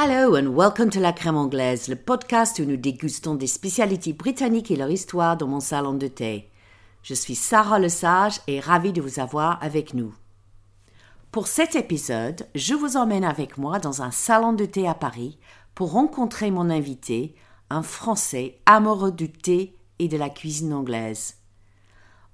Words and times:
Hello 0.00 0.36
and 0.36 0.54
welcome 0.54 0.90
to 0.90 1.00
La 1.00 1.12
Crème 1.12 1.36
Anglaise, 1.36 1.88
le 1.88 1.96
podcast 1.96 2.60
où 2.60 2.64
nous 2.64 2.76
dégustons 2.76 3.34
des 3.34 3.48
spécialités 3.48 4.12
britanniques 4.12 4.70
et 4.70 4.76
leur 4.76 4.92
histoire 4.92 5.36
dans 5.36 5.48
mon 5.48 5.58
salon 5.58 5.92
de 5.92 6.06
thé. 6.06 6.52
Je 7.02 7.14
suis 7.14 7.34
Sarah 7.34 7.80
Lesage 7.80 8.40
et 8.46 8.60
ravie 8.60 8.92
de 8.92 9.02
vous 9.02 9.18
avoir 9.18 9.60
avec 9.60 9.94
nous. 9.94 10.14
Pour 11.32 11.48
cet 11.48 11.74
épisode, 11.74 12.46
je 12.54 12.74
vous 12.74 12.96
emmène 12.96 13.24
avec 13.24 13.58
moi 13.58 13.80
dans 13.80 14.00
un 14.00 14.12
salon 14.12 14.52
de 14.52 14.66
thé 14.66 14.86
à 14.86 14.94
Paris 14.94 15.36
pour 15.74 15.90
rencontrer 15.90 16.52
mon 16.52 16.70
invité, 16.70 17.34
un 17.68 17.82
Français 17.82 18.60
amoureux 18.66 19.10
du 19.10 19.32
thé 19.32 19.74
et 19.98 20.06
de 20.06 20.16
la 20.16 20.30
cuisine 20.30 20.74
anglaise. 20.74 21.38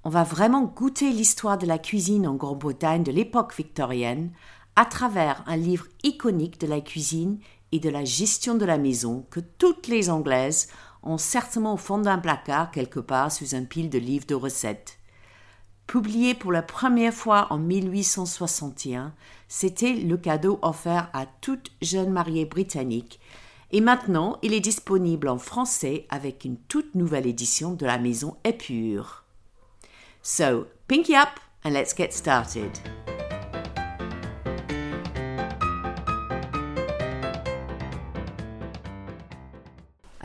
On 0.03 0.11
va 0.11 0.21
vraiment 0.23 0.65
goûter 0.65 1.09
l'histoire 1.09 1.57
de 1.57 1.65
la 1.65 1.79
cuisine 1.79 2.27
en 2.27 2.35
Grande-Bretagne 2.35 3.01
de 3.01 3.11
l'époque 3.11 3.55
victorienne 3.57 4.29
à 4.75 4.85
travers 4.85 5.43
un 5.47 5.55
livre 5.55 5.87
iconique 6.03 6.59
de 6.59 6.67
la 6.67 6.81
cuisine 6.81 7.39
et 7.71 7.79
de 7.79 7.89
la 7.89 8.05
gestion 8.05 8.55
de 8.55 8.65
la 8.65 8.77
maison 8.77 9.25
que 9.29 9.39
toutes 9.39 9.87
les 9.87 10.09
Anglaises 10.09 10.69
ont 11.03 11.17
certainement 11.17 11.73
au 11.73 11.77
fond 11.77 11.97
d'un 11.97 12.17
placard 12.17 12.71
quelque 12.71 12.99
part 12.99 13.31
sous 13.31 13.55
un 13.55 13.63
pile 13.63 13.89
de 13.89 13.99
livres 13.99 14.25
de 14.25 14.35
recettes. 14.35 14.97
Publié 15.87 16.33
pour 16.33 16.51
la 16.51 16.63
première 16.63 17.13
fois 17.13 17.47
en 17.51 17.59
1861, 17.59 19.13
c'était 19.47 19.93
le 19.93 20.17
cadeau 20.17 20.57
offert 20.63 21.09
à 21.13 21.25
toute 21.25 21.71
jeune 21.81 22.11
mariée 22.11 22.45
britannique 22.45 23.19
et 23.71 23.81
maintenant 23.81 24.37
il 24.41 24.53
est 24.53 24.61
disponible 24.61 25.27
en 25.27 25.37
français 25.37 26.07
avec 26.09 26.45
une 26.45 26.57
toute 26.57 26.95
nouvelle 26.95 27.27
édition 27.27 27.73
de 27.73 27.85
la 27.85 27.97
maison 27.97 28.37
Épure. 28.43 29.25
So, 30.23 30.67
pinky 30.87 31.15
up 31.15 31.39
and 31.63 31.71
let's 31.71 31.95
get 31.95 32.11
started. 32.11 32.71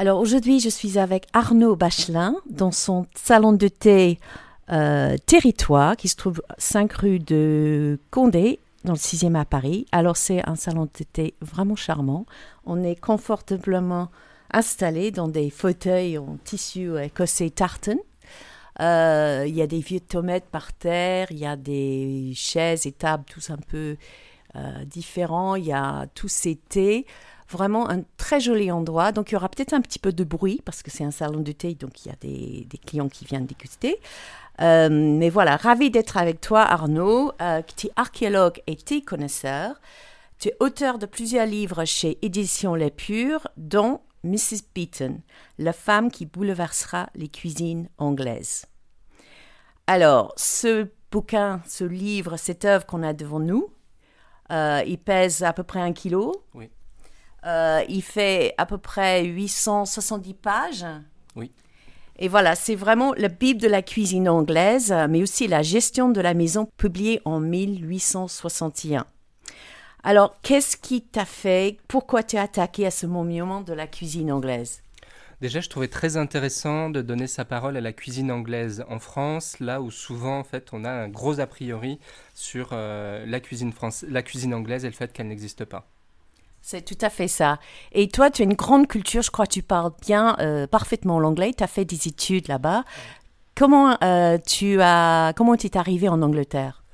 Alors 0.00 0.18
aujourd'hui, 0.18 0.60
je 0.60 0.70
suis 0.70 0.98
avec 0.98 1.26
Arnaud 1.34 1.76
Bachelin 1.76 2.34
dans 2.48 2.72
son 2.72 3.04
salon 3.14 3.52
de 3.52 3.68
thé 3.68 4.18
euh, 4.72 5.18
Territoire 5.26 5.94
qui 5.94 6.08
se 6.08 6.16
trouve 6.16 6.40
5 6.56 6.90
rue 6.94 7.18
de 7.18 8.00
Condé 8.10 8.60
dans 8.84 8.94
le 8.94 8.98
6e 8.98 9.38
à 9.38 9.44
Paris. 9.44 9.84
Alors 9.92 10.16
c'est 10.16 10.42
un 10.48 10.56
salon 10.56 10.84
de 10.84 11.04
thé 11.04 11.34
vraiment 11.42 11.76
charmant. 11.76 12.24
On 12.64 12.82
est 12.82 12.98
confortablement 12.98 14.10
installé 14.50 15.10
dans 15.10 15.28
des 15.28 15.50
fauteuils 15.50 16.16
en 16.16 16.38
tissu 16.44 16.98
écossais 16.98 17.50
tartan. 17.50 17.98
Euh, 18.80 19.44
il 19.46 19.54
y 19.54 19.60
a 19.60 19.66
des 19.66 19.80
vieux 19.80 20.00
tomates 20.00 20.46
par 20.46 20.72
terre, 20.72 21.26
il 21.30 21.40
y 21.40 21.46
a 21.46 21.56
des 21.56 22.32
chaises 22.34 22.86
et 22.86 22.92
tables 22.92 23.24
tous 23.30 23.50
un 23.50 23.58
peu 23.58 23.98
euh, 24.56 24.84
différents, 24.86 25.56
il 25.56 25.66
y 25.66 25.72
a 25.72 26.06
tous 26.14 26.28
ces 26.28 26.56
thés. 26.56 27.04
Vraiment 27.50 27.90
un 27.90 28.02
très 28.16 28.40
joli 28.40 28.70
endroit. 28.70 29.12
Donc 29.12 29.30
il 29.30 29.34
y 29.34 29.36
aura 29.36 29.48
peut-être 29.48 29.72
un 29.72 29.80
petit 29.80 29.98
peu 29.98 30.12
de 30.12 30.24
bruit 30.24 30.60
parce 30.64 30.82
que 30.82 30.90
c'est 30.90 31.04
un 31.04 31.10
salon 31.10 31.40
de 31.40 31.52
thé, 31.52 31.74
donc 31.74 32.04
il 32.04 32.08
y 32.08 32.12
a 32.12 32.16
des, 32.20 32.78
clients 32.86 33.08
qui 33.08 33.24
viennent 33.24 33.46
déguster. 33.46 33.98
Euh, 34.60 34.88
mais 34.90 35.30
voilà, 35.30 35.56
ravi 35.56 35.90
d'être 35.90 36.16
avec 36.16 36.40
toi, 36.40 36.60
Arnaud. 36.60 37.32
Euh, 37.40 37.62
tu 37.76 37.88
es 37.88 37.92
archéologue 37.96 38.62
et 38.66 38.76
thé 38.76 39.02
connaisseur. 39.02 39.80
Tu 40.38 40.48
es 40.48 40.56
auteur 40.60 40.98
de 40.98 41.06
plusieurs 41.06 41.46
livres 41.46 41.84
chez 41.84 42.18
Éditions 42.22 42.74
Les 42.74 42.90
Pures, 42.90 43.46
dont 43.56 44.00
Mrs. 44.22 44.62
Beaton, 44.74 45.20
la 45.58 45.72
femme 45.72 46.10
qui 46.10 46.26
bouleversera 46.26 47.08
les 47.14 47.28
cuisines 47.28 47.88
anglaises. 47.98 48.66
Alors, 49.86 50.32
ce 50.36 50.88
bouquin, 51.10 51.62
ce 51.66 51.84
livre, 51.84 52.36
cette 52.36 52.64
œuvre 52.64 52.86
qu'on 52.86 53.02
a 53.02 53.12
devant 53.12 53.40
nous, 53.40 53.72
euh, 54.52 54.82
il 54.86 54.98
pèse 54.98 55.42
à 55.42 55.52
peu 55.52 55.62
près 55.62 55.80
un 55.80 55.92
kilo. 55.92 56.44
Oui. 56.54 56.70
Euh, 57.46 57.82
il 57.88 58.02
fait 58.02 58.54
à 58.58 58.66
peu 58.66 58.78
près 58.78 59.24
870 59.24 60.34
pages. 60.34 60.86
Oui. 61.36 61.52
Et 62.18 62.28
voilà, 62.28 62.54
c'est 62.54 62.74
vraiment 62.74 63.14
la 63.14 63.28
Bible 63.28 63.60
de 63.60 63.68
la 63.68 63.82
cuisine 63.82 64.28
anglaise, 64.28 64.94
mais 65.08 65.22
aussi 65.22 65.48
la 65.48 65.62
gestion 65.62 66.10
de 66.10 66.20
la 66.20 66.34
maison, 66.34 66.68
publiée 66.76 67.22
en 67.24 67.40
1861. 67.40 69.06
Alors, 70.02 70.36
qu'est-ce 70.42 70.76
qui 70.76 71.02
t'a 71.02 71.24
fait 71.24 71.78
Pourquoi 71.88 72.22
tu 72.22 72.36
as 72.36 72.42
attaqué 72.42 72.86
à 72.86 72.90
ce 72.90 73.06
moment 73.06 73.60
de 73.60 73.72
la 73.72 73.86
cuisine 73.86 74.32
anglaise? 74.32 74.82
Déjà, 75.40 75.60
je 75.60 75.70
trouvais 75.70 75.88
très 75.88 76.18
intéressant 76.18 76.90
de 76.90 77.00
donner 77.00 77.26
sa 77.26 77.46
parole 77.46 77.76
à 77.76 77.80
la 77.80 77.94
cuisine 77.94 78.30
anglaise 78.30 78.84
en 78.88 78.98
France, 78.98 79.58
là 79.58 79.80
où 79.80 79.90
souvent, 79.90 80.38
en 80.38 80.44
fait, 80.44 80.68
on 80.72 80.84
a 80.84 80.90
un 80.90 81.08
gros 81.08 81.40
a 81.40 81.46
priori 81.46 81.98
sur 82.34 82.70
euh, 82.72 83.24
la, 83.26 83.40
cuisine 83.40 83.72
France, 83.72 84.04
la 84.06 84.22
cuisine 84.22 84.52
anglaise 84.52 84.84
et 84.84 84.88
le 84.88 84.94
fait 84.94 85.12
qu'elle 85.12 85.28
n'existe 85.28 85.64
pas. 85.64 85.88
C'est 86.62 86.84
tout 86.84 86.98
à 87.00 87.10
fait 87.10 87.28
ça. 87.28 87.58
Et 87.92 88.08
toi, 88.08 88.30
tu 88.30 88.42
as 88.42 88.44
une 88.44 88.54
grande 88.54 88.86
culture, 88.86 89.22
je 89.22 89.30
crois 89.30 89.46
que 89.46 89.52
tu 89.52 89.62
parles 89.62 89.92
bien, 90.02 90.36
euh, 90.40 90.66
parfaitement 90.66 91.18
l'anglais, 91.18 91.52
tu 91.56 91.64
as 91.64 91.66
fait 91.66 91.84
des 91.84 92.08
études 92.08 92.48
là-bas. 92.48 92.84
Comment 93.54 93.96
euh, 94.02 94.38
tu 94.38 94.80
as, 94.80 95.32
comment 95.36 95.56
tu 95.56 95.66
es 95.66 95.76
arrivé 95.76 96.08
en 96.08 96.22
Angleterre? 96.22 96.84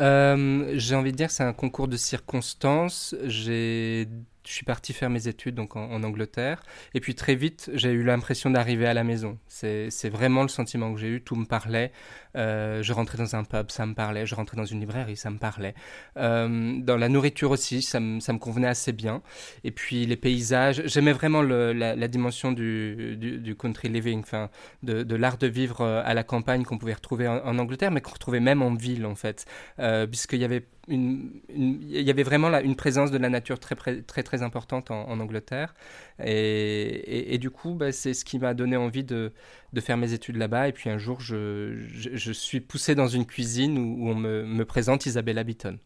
Euh, 0.00 0.72
J'ai 0.76 0.94
envie 0.94 1.12
de 1.12 1.16
dire 1.16 1.28
que 1.28 1.32
c'est 1.32 1.42
un 1.42 1.52
concours 1.52 1.88
de 1.88 1.96
circonstances. 1.96 3.14
J'ai 3.24 4.08
je 4.46 4.52
suis 4.52 4.64
parti 4.64 4.92
faire 4.92 5.10
mes 5.10 5.28
études 5.28 5.54
donc 5.54 5.76
en, 5.76 6.02
Angleterre. 6.02 6.62
Et 6.94 7.00
puis 7.00 7.14
très 7.14 7.34
vite, 7.34 7.70
j'ai 7.74 7.90
eu 7.90 8.02
l'impression 8.02 8.50
d'arriver 8.50 8.86
à 8.86 8.94
la 8.94 9.04
maison. 9.04 9.38
C'est 9.48 10.08
vraiment 10.08 10.42
le 10.42 10.48
sentiment 10.48 10.92
que 10.94 11.00
j'ai 11.00 11.08
eu. 11.08 11.20
Tout 11.20 11.36
me 11.36 11.44
parlait. 11.44 11.92
Euh, 12.36 12.82
je 12.82 12.92
rentrais 12.92 13.18
dans 13.18 13.34
un 13.34 13.44
pub, 13.44 13.70
ça 13.70 13.86
me 13.86 13.94
parlait. 13.94 14.26
Je 14.26 14.34
rentrais 14.34 14.56
dans 14.56 14.64
une 14.64 14.80
librairie, 14.80 15.16
ça 15.16 15.30
me 15.30 15.38
parlait. 15.38 15.74
Euh, 16.16 16.78
dans 16.80 16.96
la 16.96 17.08
nourriture 17.08 17.50
aussi, 17.50 17.82
ça 17.82 17.98
me, 17.98 18.20
ça 18.20 18.32
me, 18.32 18.38
convenait 18.38 18.68
assez 18.68 18.92
bien. 18.92 19.22
Et 19.64 19.70
puis 19.70 20.06
les 20.06 20.16
paysages, 20.16 20.82
j'aimais 20.84 21.12
vraiment 21.12 21.42
la, 21.42 22.08
dimension 22.08 22.52
du, 22.52 23.16
du, 23.16 23.56
country 23.56 23.88
living, 23.88 24.20
enfin, 24.20 24.50
de, 24.82 25.16
l'art 25.16 25.38
de 25.38 25.46
vivre 25.46 25.80
euh, 25.80 26.02
à 26.04 26.14
la 26.14 26.22
campagne 26.22 26.62
qu'on 26.64 26.78
pouvait 26.78 26.94
retrouver 26.94 27.26
en, 27.26 27.38
en 27.38 27.58
Angleterre, 27.58 27.90
mais 27.90 28.00
qu'on 28.00 28.12
retrouvait 28.12 28.40
même 28.40 28.62
en 28.62 28.74
ville 28.74 29.06
en 29.06 29.14
fait, 29.14 29.44
euh, 29.78 30.06
puisqu'il 30.06 30.38
y 30.38 30.44
avait 30.44 30.64
il 30.88 32.02
y 32.02 32.10
avait 32.10 32.22
vraiment 32.22 32.48
une 32.58 32.76
présence 32.76 33.10
de 33.10 33.18
la 33.18 33.28
nature 33.28 33.58
très 33.58 33.74
très 33.74 34.22
très 34.22 34.42
importante 34.42 34.90
en, 34.90 35.18
Angleterre 35.18 35.74
et, 36.22 37.38
du 37.38 37.50
coup 37.50 37.74
bah, 37.74 37.92
c'est 37.92 38.14
ce 38.14 38.24
qui 38.24 38.38
m'a 38.38 38.54
donné 38.54 38.76
envie 38.76 39.04
de, 39.04 39.32
faire 39.80 39.96
mes 39.96 40.12
études 40.12 40.36
là-bas 40.36 40.68
et 40.68 40.72
puis 40.72 40.88
un 40.88 40.98
jour 40.98 41.20
je, 41.20 42.32
suis 42.32 42.60
poussé 42.60 42.94
dans 42.94 43.08
une 43.08 43.26
cuisine 43.26 43.78
où, 43.78 44.08
on 44.08 44.14
me, 44.14 44.44
me, 44.44 44.64
présente 44.64 45.06
Isabella 45.06 45.44
Beaton. 45.44 45.78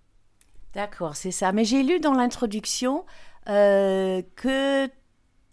D'accord, 0.74 1.16
c'est 1.16 1.32
ça. 1.32 1.50
Mais 1.52 1.64
j'ai 1.64 1.82
lu 1.82 1.98
dans 1.98 2.14
l'introduction 2.14 3.04
euh, 3.48 4.22
que 4.36 4.88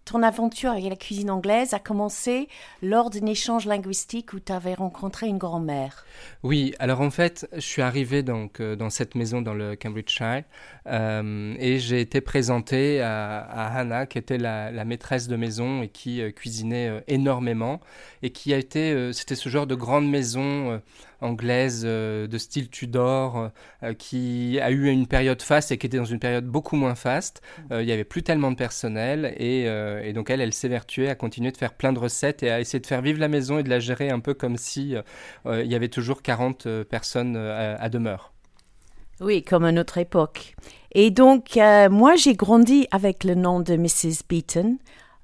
ton 0.07 0.23
aventure 0.23 0.71
avec 0.71 0.85
la 0.85 0.95
cuisine 0.95 1.29
anglaise 1.29 1.73
a 1.73 1.79
commencé 1.79 2.47
lors 2.81 3.09
d'un 3.09 3.25
échange 3.25 3.65
linguistique 3.65 4.31
où 4.33 4.39
tu 4.39 4.53
avais 4.53 4.73
rencontré 4.73 5.27
une 5.27 5.37
grand-mère. 5.37 6.05
Oui, 6.43 6.73
alors 6.79 7.01
en 7.01 7.09
fait, 7.09 7.47
je 7.53 7.59
suis 7.59 7.81
arrivé 7.81 8.23
donc 8.23 8.61
euh, 8.61 8.75
dans 8.75 8.89
cette 8.89 9.15
maison 9.15 9.41
dans 9.41 9.53
le 9.53 9.75
Cambridgeshire 9.75 10.43
euh, 10.87 11.55
et 11.59 11.77
j'ai 11.79 11.99
été 11.99 12.21
présenté 12.21 13.01
à, 13.01 13.67
Hannah, 13.75 14.05
qui 14.05 14.17
était 14.17 14.37
la, 14.37 14.85
maîtresse 14.85 15.27
de 15.27 15.35
maison 15.35 15.81
et 15.81 15.89
qui 15.89 16.21
euh, 16.21 16.31
cuisinait 16.31 17.03
énormément 17.07 17.81
et 18.23 18.29
qui 18.29 18.53
a 18.53 18.57
été, 18.57 19.11
c'était 19.11 19.35
ce 19.35 19.49
genre 19.49 19.67
de 19.67 19.75
grande 19.75 20.09
maison 20.09 20.81
anglaise 21.19 21.83
de 21.83 22.37
style 22.37 22.69
Tudor 22.69 23.51
qui 23.97 24.59
a 24.61 24.71
eu 24.71 24.87
une 24.87 25.07
période 25.07 25.41
faste 25.41 25.71
et 25.71 25.77
qui 25.77 25.87
était 25.87 25.97
dans 25.97 26.05
une 26.05 26.19
période 26.19 26.45
beaucoup 26.45 26.75
moins 26.75 26.95
faste. 26.95 27.41
il 27.71 27.85
n'y 27.85 27.91
avait 27.91 28.03
plus 28.03 28.23
tellement 28.23 28.51
de 28.51 28.55
personnel 28.55 29.33
et, 29.37 29.67
et 30.03 30.13
donc 30.13 30.29
elle, 30.29 30.41
elle 30.41 30.53
s'évertuait 30.53 31.09
à 31.09 31.15
continuer 31.15 31.51
de 31.51 31.57
faire 31.57 31.73
plein 31.73 31.93
de 31.93 31.99
recettes 31.99 32.43
et 32.43 32.51
à 32.51 32.59
essayer 32.59 32.79
de 32.79 32.87
faire 32.87 33.01
vivre 33.01 33.19
la 33.19 33.27
maison 33.27 33.59
et 33.59 33.63
de 33.63 33.69
la 33.69 33.79
gérer 33.79 34.09
un 34.09 34.19
peu 34.19 34.33
comme 34.33 34.57
si 34.57 34.95
il 35.45 35.67
y 35.67 35.75
avait 35.75 35.89
toujours 35.89 36.21
40 36.21 36.67
personnes 36.83 37.37
à 37.37 37.89
demeure. 37.89 38.33
Oui, 39.19 39.43
comme 39.43 39.65
à 39.65 39.71
notre 39.71 39.97
époque. 39.97 40.55
Et 40.91 41.09
donc, 41.09 41.57
euh, 41.57 41.89
moi, 41.89 42.15
j'ai 42.15 42.35
grandi 42.35 42.87
avec 42.91 43.23
le 43.23 43.35
nom 43.35 43.59
de 43.59 43.75
Mrs. 43.75 44.23
Beaton. 44.29 44.77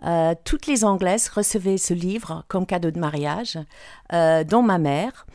Euh, 0.04 0.34
toutes 0.44 0.68
les 0.68 0.84
Anglaises 0.84 1.30
recevaient 1.30 1.78
ce 1.78 1.94
livre 1.94 2.44
comme 2.48 2.66
cadeau 2.66 2.92
de 2.92 3.00
mariage, 3.00 3.58
euh, 4.12 4.44
dont 4.44 4.64
ma 4.64 4.80
mère. 4.80 5.26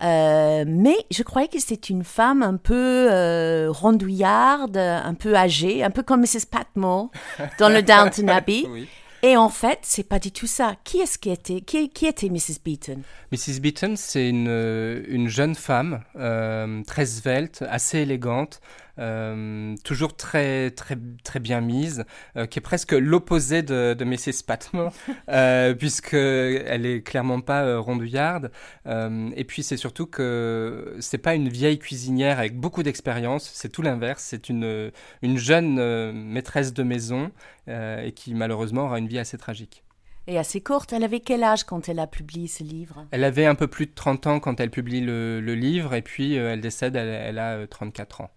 Mais 0.00 0.96
je 1.10 1.22
croyais 1.22 1.48
que 1.48 1.58
c'était 1.60 1.88
une 1.88 2.04
femme 2.04 2.42
un 2.42 2.56
peu 2.56 3.68
rondouillarde, 3.70 4.76
un 4.76 5.14
peu 5.14 5.36
âgée, 5.36 5.82
un 5.82 5.90
peu 5.90 6.02
comme 6.02 6.20
Mrs. 6.20 6.46
Patmore 6.50 7.10
dans 7.58 7.68
le 7.68 7.82
Downton 7.82 8.28
Abbey. 8.30 8.64
oui. 8.68 8.88
Et 9.24 9.38
en 9.38 9.48
fait, 9.48 9.78
c'est 9.80 10.06
pas 10.06 10.18
du 10.18 10.30
tout 10.32 10.46
ça. 10.46 10.76
Qui 10.84 10.98
est-ce 10.98 11.18
qui 11.18 11.30
était 11.30 11.62
qui, 11.62 11.88
qui, 11.88 12.04
était 12.04 12.28
Mrs. 12.28 12.60
Beaton? 12.62 13.00
Mrs. 13.32 13.58
Beaton, 13.58 13.94
c'est 13.96 14.28
une, 14.28 14.48
une, 15.08 15.28
jeune 15.28 15.54
femme 15.54 16.02
euh, 16.16 16.82
très 16.82 17.06
svelte, 17.06 17.64
assez 17.66 18.00
élégante, 18.00 18.60
toujours 18.96 20.16
très, 20.16 20.70
très, 20.70 20.96
très 21.22 21.40
bien 21.40 21.60
mise, 21.60 22.04
qui 22.50 22.58
est 22.58 22.62
presque 22.62 22.92
l'opposé 22.92 23.62
de, 23.62 23.94
de 23.94 24.04
Mrs. 24.04 24.44
Patmore, 24.46 24.92
puisqu'elle 25.78 26.86
est 26.86 27.02
clairement 27.02 27.40
pas 27.40 27.78
rondouillarde. 27.78 28.50
et 28.86 29.44
puis 29.44 29.62
c'est 29.62 29.76
surtout 29.76 30.06
que 30.06 30.96
c'est 31.00 31.18
pas 31.18 31.34
une 31.34 31.48
vieille 31.48 31.78
cuisinière 31.78 32.38
avec 32.38 32.56
beaucoup 32.58 32.82
d'expérience, 32.82 33.50
c'est 33.52 33.70
tout 33.70 33.82
l'inverse, 33.82 34.22
c'est 34.22 34.48
une, 34.48 34.90
une 35.22 35.38
jeune 35.38 36.12
maîtresse 36.12 36.72
de 36.72 36.82
maison 36.82 37.30
et 37.68 38.12
qui 38.14 38.34
malheureusement 38.34 38.84
aura 38.84 38.98
une 38.98 39.08
vie 39.08 39.18
assez 39.18 39.38
tragique 39.38 39.84
et 40.26 40.38
assez 40.38 40.60
courte. 40.60 40.92
Elle 40.92 41.04
avait 41.04 41.20
quel 41.20 41.42
âge 41.42 41.64
quand 41.64 41.88
elle 41.88 41.98
a 41.98 42.06
publié 42.06 42.46
ce 42.46 42.62
livre? 42.62 43.06
Elle 43.10 43.24
avait 43.24 43.46
un 43.46 43.54
peu 43.54 43.66
plus 43.66 43.86
de 43.86 43.92
30 43.94 44.26
ans 44.26 44.40
quand 44.40 44.60
elle 44.60 44.70
publie 44.70 45.00
le, 45.00 45.40
livre, 45.54 45.94
et 45.94 46.02
puis 46.02 46.38
euh, 46.38 46.52
elle 46.52 46.60
décède, 46.60 46.96
elle, 46.96 47.38
a 47.38 47.66
34 47.66 48.20
euh, 48.20 48.24
ans. 48.24 48.30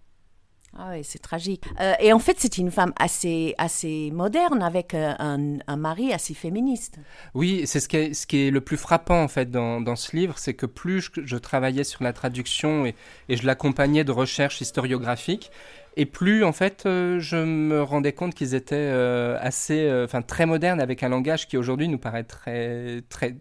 Ah 0.80 0.90
oui, 0.92 1.04
c'est 1.04 1.20
tragique. 1.20 1.64
Euh, 1.80 1.94
et 2.00 2.14
en 2.14 2.20
fait, 2.20 2.36
c'est 2.38 2.58
une 2.58 2.70
femme 2.72 2.94
assez, 3.00 3.56
assez 3.58 4.12
moderne, 4.12 4.62
avec 4.62 4.94
un, 4.94 5.58
un, 5.66 5.76
mari 5.76 6.14
assez 6.14 6.34
féministe. 6.34 7.00
Oui, 7.34 7.64
c'est 7.66 7.80
ce 7.80 7.88
qui 7.88 7.98
est, 7.98 8.14
ce 8.14 8.28
qui 8.28 8.48
est 8.48 8.52
le 8.52 8.62
plus 8.62 8.78
frappant, 8.78 9.24
en 9.24 9.28
fait, 9.28 9.50
dans, 9.50 9.82
dans 9.82 9.96
ce 9.96 10.16
livre, 10.16 10.38
c'est 10.38 10.54
que 10.54 10.66
plus 10.66 11.10
je, 11.16 11.38
travaillais 11.38 11.84
sur 11.84 12.04
la 12.04 12.14
traduction 12.14 12.86
et, 12.86 12.96
et 13.28 13.38
je 13.38 13.46
l'accompagnais 13.46 14.04
de 14.04 14.12
recherches 14.12 14.62
historiographiques, 14.62 15.52
et 16.00 16.06
plus, 16.06 16.44
en 16.44 16.54
fait, 16.54 16.84
euh, 16.86 17.20
je 17.20 17.38
me 17.38 17.82
rendais 17.82 18.14
compte 18.14 18.36
qu'ils 18.36 18.54
étaient 18.54 18.76
euh, 18.76 19.36
assez, 19.42 19.88
euh, 19.90 20.06
très 20.28 20.46
modernes 20.46 20.80
avec 20.80 21.02
un 21.02 21.10
langage 21.10 21.48
qui 21.48 21.58
aujourd'hui 21.58 21.88
nous 21.88 21.98
paraît 21.98 22.24
très, 22.24 23.02
très, 23.10 23.36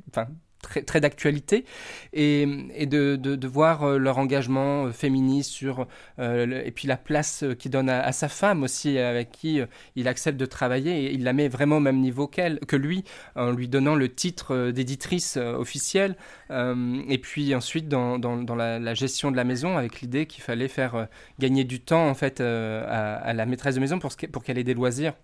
très, 0.67 1.01
d'actualité 1.01 1.65
et, 2.13 2.47
de, 2.87 3.47
voir 3.47 3.85
euh, 3.85 3.99
leur 3.99 4.19
engagement 4.19 4.87
euh, 4.87 4.93
féministe 4.93 5.51
sur 5.51 5.87
euh, 6.19 6.63
et 6.65 6.71
puis 6.71 6.89
la 6.89 6.97
place 6.97 7.45
qu'il 7.59 7.71
donne 7.71 7.89
à, 7.89 8.13
sa 8.13 8.29
femme 8.29 8.63
aussi 8.63 8.99
avec 8.99 9.31
qui 9.33 9.61
il 9.95 10.09
accepte 10.09 10.39
de 10.39 10.47
travailler 10.47 11.07
et 11.07 11.13
il 11.13 11.25
la 11.25 11.33
met 11.33 11.49
vraiment 11.49 11.77
au 11.77 11.81
même 11.81 12.01
niveau 12.01 12.27
qu'elle 12.27 12.61
que 12.61 12.77
lui 12.77 13.05
en 13.35 13.51
lui 13.51 13.69
donnant 13.69 13.95
le 13.95 14.09
titre 14.09 14.71
d'éditrice 14.71 15.37
officielle. 15.37 16.17
Et 16.51 17.19
puis 17.19 17.55
ensuite 17.55 17.89
dans, 17.89 18.19
la, 18.57 18.95
gestion 18.95 19.31
de 19.31 19.37
la 19.37 19.45
maison 19.45 19.77
avec 19.77 20.01
l'idée 20.01 20.27
qu'il 20.27 20.43
fallait 20.43 20.69
faire 20.69 21.09
gagner 21.39 21.65
du 21.65 21.81
temps 21.81 22.09
en 22.09 22.15
fait 22.15 22.41
à, 22.41 23.33
la 23.33 23.47
maîtresse 23.47 23.75
de 23.75 23.81
maison 23.81 23.99
pour 23.99 24.43
qu'elle 24.45 24.59
ait 24.59 24.65
des 24.65 24.75
loisirs 24.75 25.15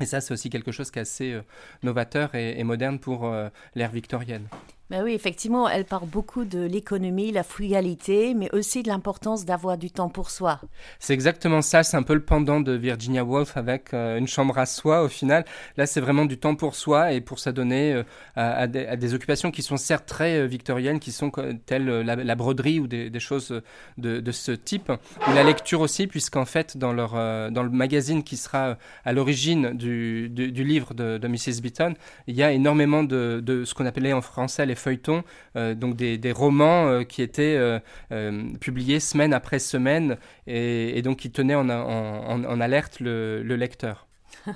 et 0.00 0.06
ça, 0.06 0.20
c'est 0.20 0.32
aussi 0.32 0.50
quelque 0.50 0.72
chose 0.72 0.90
qui 0.90 0.98
est 0.98 1.02
assez 1.02 1.32
euh, 1.32 1.42
novateur 1.82 2.34
et, 2.34 2.62
moderne 2.64 2.98
pour 2.98 3.26
euh, 3.26 3.48
l'ère 3.74 3.90
victorienne. 3.90 4.48
Ben 4.88 5.02
oui, 5.02 5.14
effectivement, 5.14 5.68
elle 5.68 5.84
parle 5.84 6.06
beaucoup 6.06 6.44
de 6.44 6.60
l'économie, 6.60 7.32
la 7.32 7.42
frugalité, 7.42 8.34
mais 8.34 8.48
aussi 8.54 8.84
de 8.84 8.88
l'importance 8.88 9.44
d'avoir 9.44 9.76
du 9.78 9.90
temps 9.90 10.08
pour 10.08 10.30
soi. 10.30 10.60
C'est 11.00 11.12
exactement 11.12 11.60
ça, 11.60 11.82
c'est 11.82 11.96
un 11.96 12.04
peu 12.04 12.14
le 12.14 12.24
pendant 12.24 12.60
de 12.60 12.70
Virginia 12.70 13.24
Woolf 13.24 13.56
avec 13.56 13.92
euh, 13.92 14.16
une 14.16 14.28
chambre 14.28 14.56
à 14.58 14.64
soi 14.64 15.02
au 15.02 15.08
final. 15.08 15.44
Là, 15.76 15.86
c'est 15.86 16.00
vraiment 16.00 16.24
du 16.24 16.38
temps 16.38 16.54
pour 16.54 16.76
soi 16.76 17.12
et 17.12 17.20
pour 17.20 17.40
s'adonner 17.40 17.94
euh, 17.94 18.04
à, 18.36 18.68
des, 18.68 19.12
occupations 19.12 19.50
qui 19.50 19.62
sont 19.62 19.76
certes 19.76 20.06
très 20.06 20.38
euh, 20.38 20.46
victoriennes, 20.46 21.00
qui 21.00 21.10
sont 21.10 21.32
telles 21.66 21.86
la, 21.86 22.34
broderie 22.36 22.78
ou 22.78 22.86
des, 22.86 23.10
choses 23.18 23.60
de, 23.98 24.30
ce 24.30 24.52
type, 24.52 24.92
ou 25.26 25.34
la 25.34 25.42
lecture 25.42 25.80
aussi, 25.80 26.06
puisqu'en 26.06 26.44
fait, 26.44 26.76
dans, 26.76 26.92
le 26.92 27.70
magazine 27.70 28.22
qui 28.22 28.36
sera 28.36 28.76
à 29.04 29.12
l'origine 29.12 29.72
du, 29.72 30.28
du, 30.28 30.62
livre 30.62 30.94
de, 30.94 31.18
de, 31.18 31.26
Mrs. 31.26 31.60
Beaton, 31.60 31.94
il 32.28 32.36
y 32.36 32.44
a 32.44 32.52
énormément 32.52 33.02
de, 33.02 33.42
de 33.44 33.64
ce 33.64 33.74
qu'on 33.74 33.86
appelait 33.86 34.12
en 34.12 34.20
français 34.20 34.64
les 34.64 34.75
feuilletons, 34.76 35.24
euh, 35.56 35.74
donc 35.74 35.96
des, 35.96 36.32
romans 36.32 36.86
euh, 36.86 37.02
qui 37.02 37.22
étaient 37.22 37.56
euh, 37.56 38.52
publiés 38.60 39.00
semaine 39.00 39.32
après 39.32 39.58
semaine 39.58 40.18
et, 40.46 41.02
donc 41.02 41.18
qui 41.18 41.30
tenaient 41.30 41.54
en, 41.54 41.68
en, 41.68 42.60
alerte 42.60 43.00
le, 43.00 43.42
lecteur. 43.42 44.06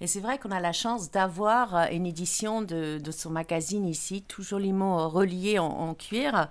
Et 0.00 0.06
c'est 0.06 0.20
vrai 0.20 0.38
qu'on 0.38 0.50
a 0.50 0.60
la 0.60 0.72
chance 0.72 1.10
d'avoir 1.10 1.88
une 1.92 2.06
édition 2.06 2.62
de, 2.62 3.00
son 3.10 3.30
magazine 3.30 3.86
ici, 3.86 4.22
tout 4.22 4.42
joliment 4.42 5.08
relié 5.08 5.58
en, 5.58 5.94
cuir. 5.94 6.48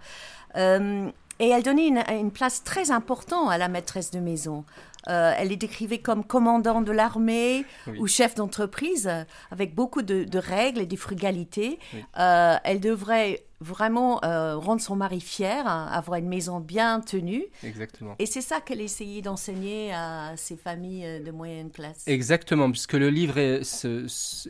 Et 1.39 1.49
elle 1.49 1.63
donnait 1.63 1.87
une, 1.87 2.31
place 2.31 2.63
très 2.63 2.91
importante 2.91 3.51
à 3.51 3.57
la 3.57 3.67
maîtresse 3.67 4.11
de 4.11 4.19
maison. 4.19 4.63
elle 5.07 5.51
est 5.51 5.57
décrivée 5.57 5.99
comme 5.99 6.23
commandant 6.23 6.81
de 6.81 6.91
l'armée 6.91 7.65
ou 7.99 8.07
chef 8.07 8.35
d'entreprise, 8.35 9.09
avec 9.51 9.75
beaucoup 9.75 10.01
de, 10.01 10.37
règles 10.37 10.81
et 10.81 10.85
de 10.85 10.95
frugalité. 10.95 11.79
elle 12.15 12.79
devrait 12.79 13.45
vraiment 13.59 14.23
euh, 14.23 14.57
rendre 14.57 14.81
son 14.81 14.95
mari 14.95 15.21
fier, 15.21 15.65
hein, 15.67 15.87
avoir 15.91 16.19
une 16.19 16.27
maison 16.27 16.59
bien 16.59 16.99
tenue. 16.99 17.45
Exactement. 17.63 18.15
Et 18.19 18.25
c'est 18.25 18.41
ça 18.41 18.59
qu'elle 18.59 18.81
essayait 18.81 19.21
d'enseigner 19.21 19.93
à 19.93 20.33
ces 20.35 20.57
familles 20.57 21.05
euh, 21.05 21.23
de 21.23 21.31
moyenne 21.31 21.71
classe. 21.71 22.03
Exactement, 22.07 22.69
puisque 22.69 22.93
le 22.93 23.09
livre 23.09 23.37
est, 23.37 23.61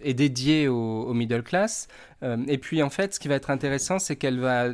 est 0.01 0.13
dédié 0.13 0.67
au, 0.67 1.13
middle 1.13 1.43
class. 1.43 1.87
Euh, 2.23 2.37
et 2.47 2.57
puis 2.57 2.81
en 2.81 2.89
fait, 2.89 3.13
ce 3.13 3.19
qui 3.19 3.27
va 3.27 3.35
être 3.35 3.49
intéressant, 3.49 3.99
c'est 3.99 4.15
qu'elle 4.15 4.39
va 4.39 4.69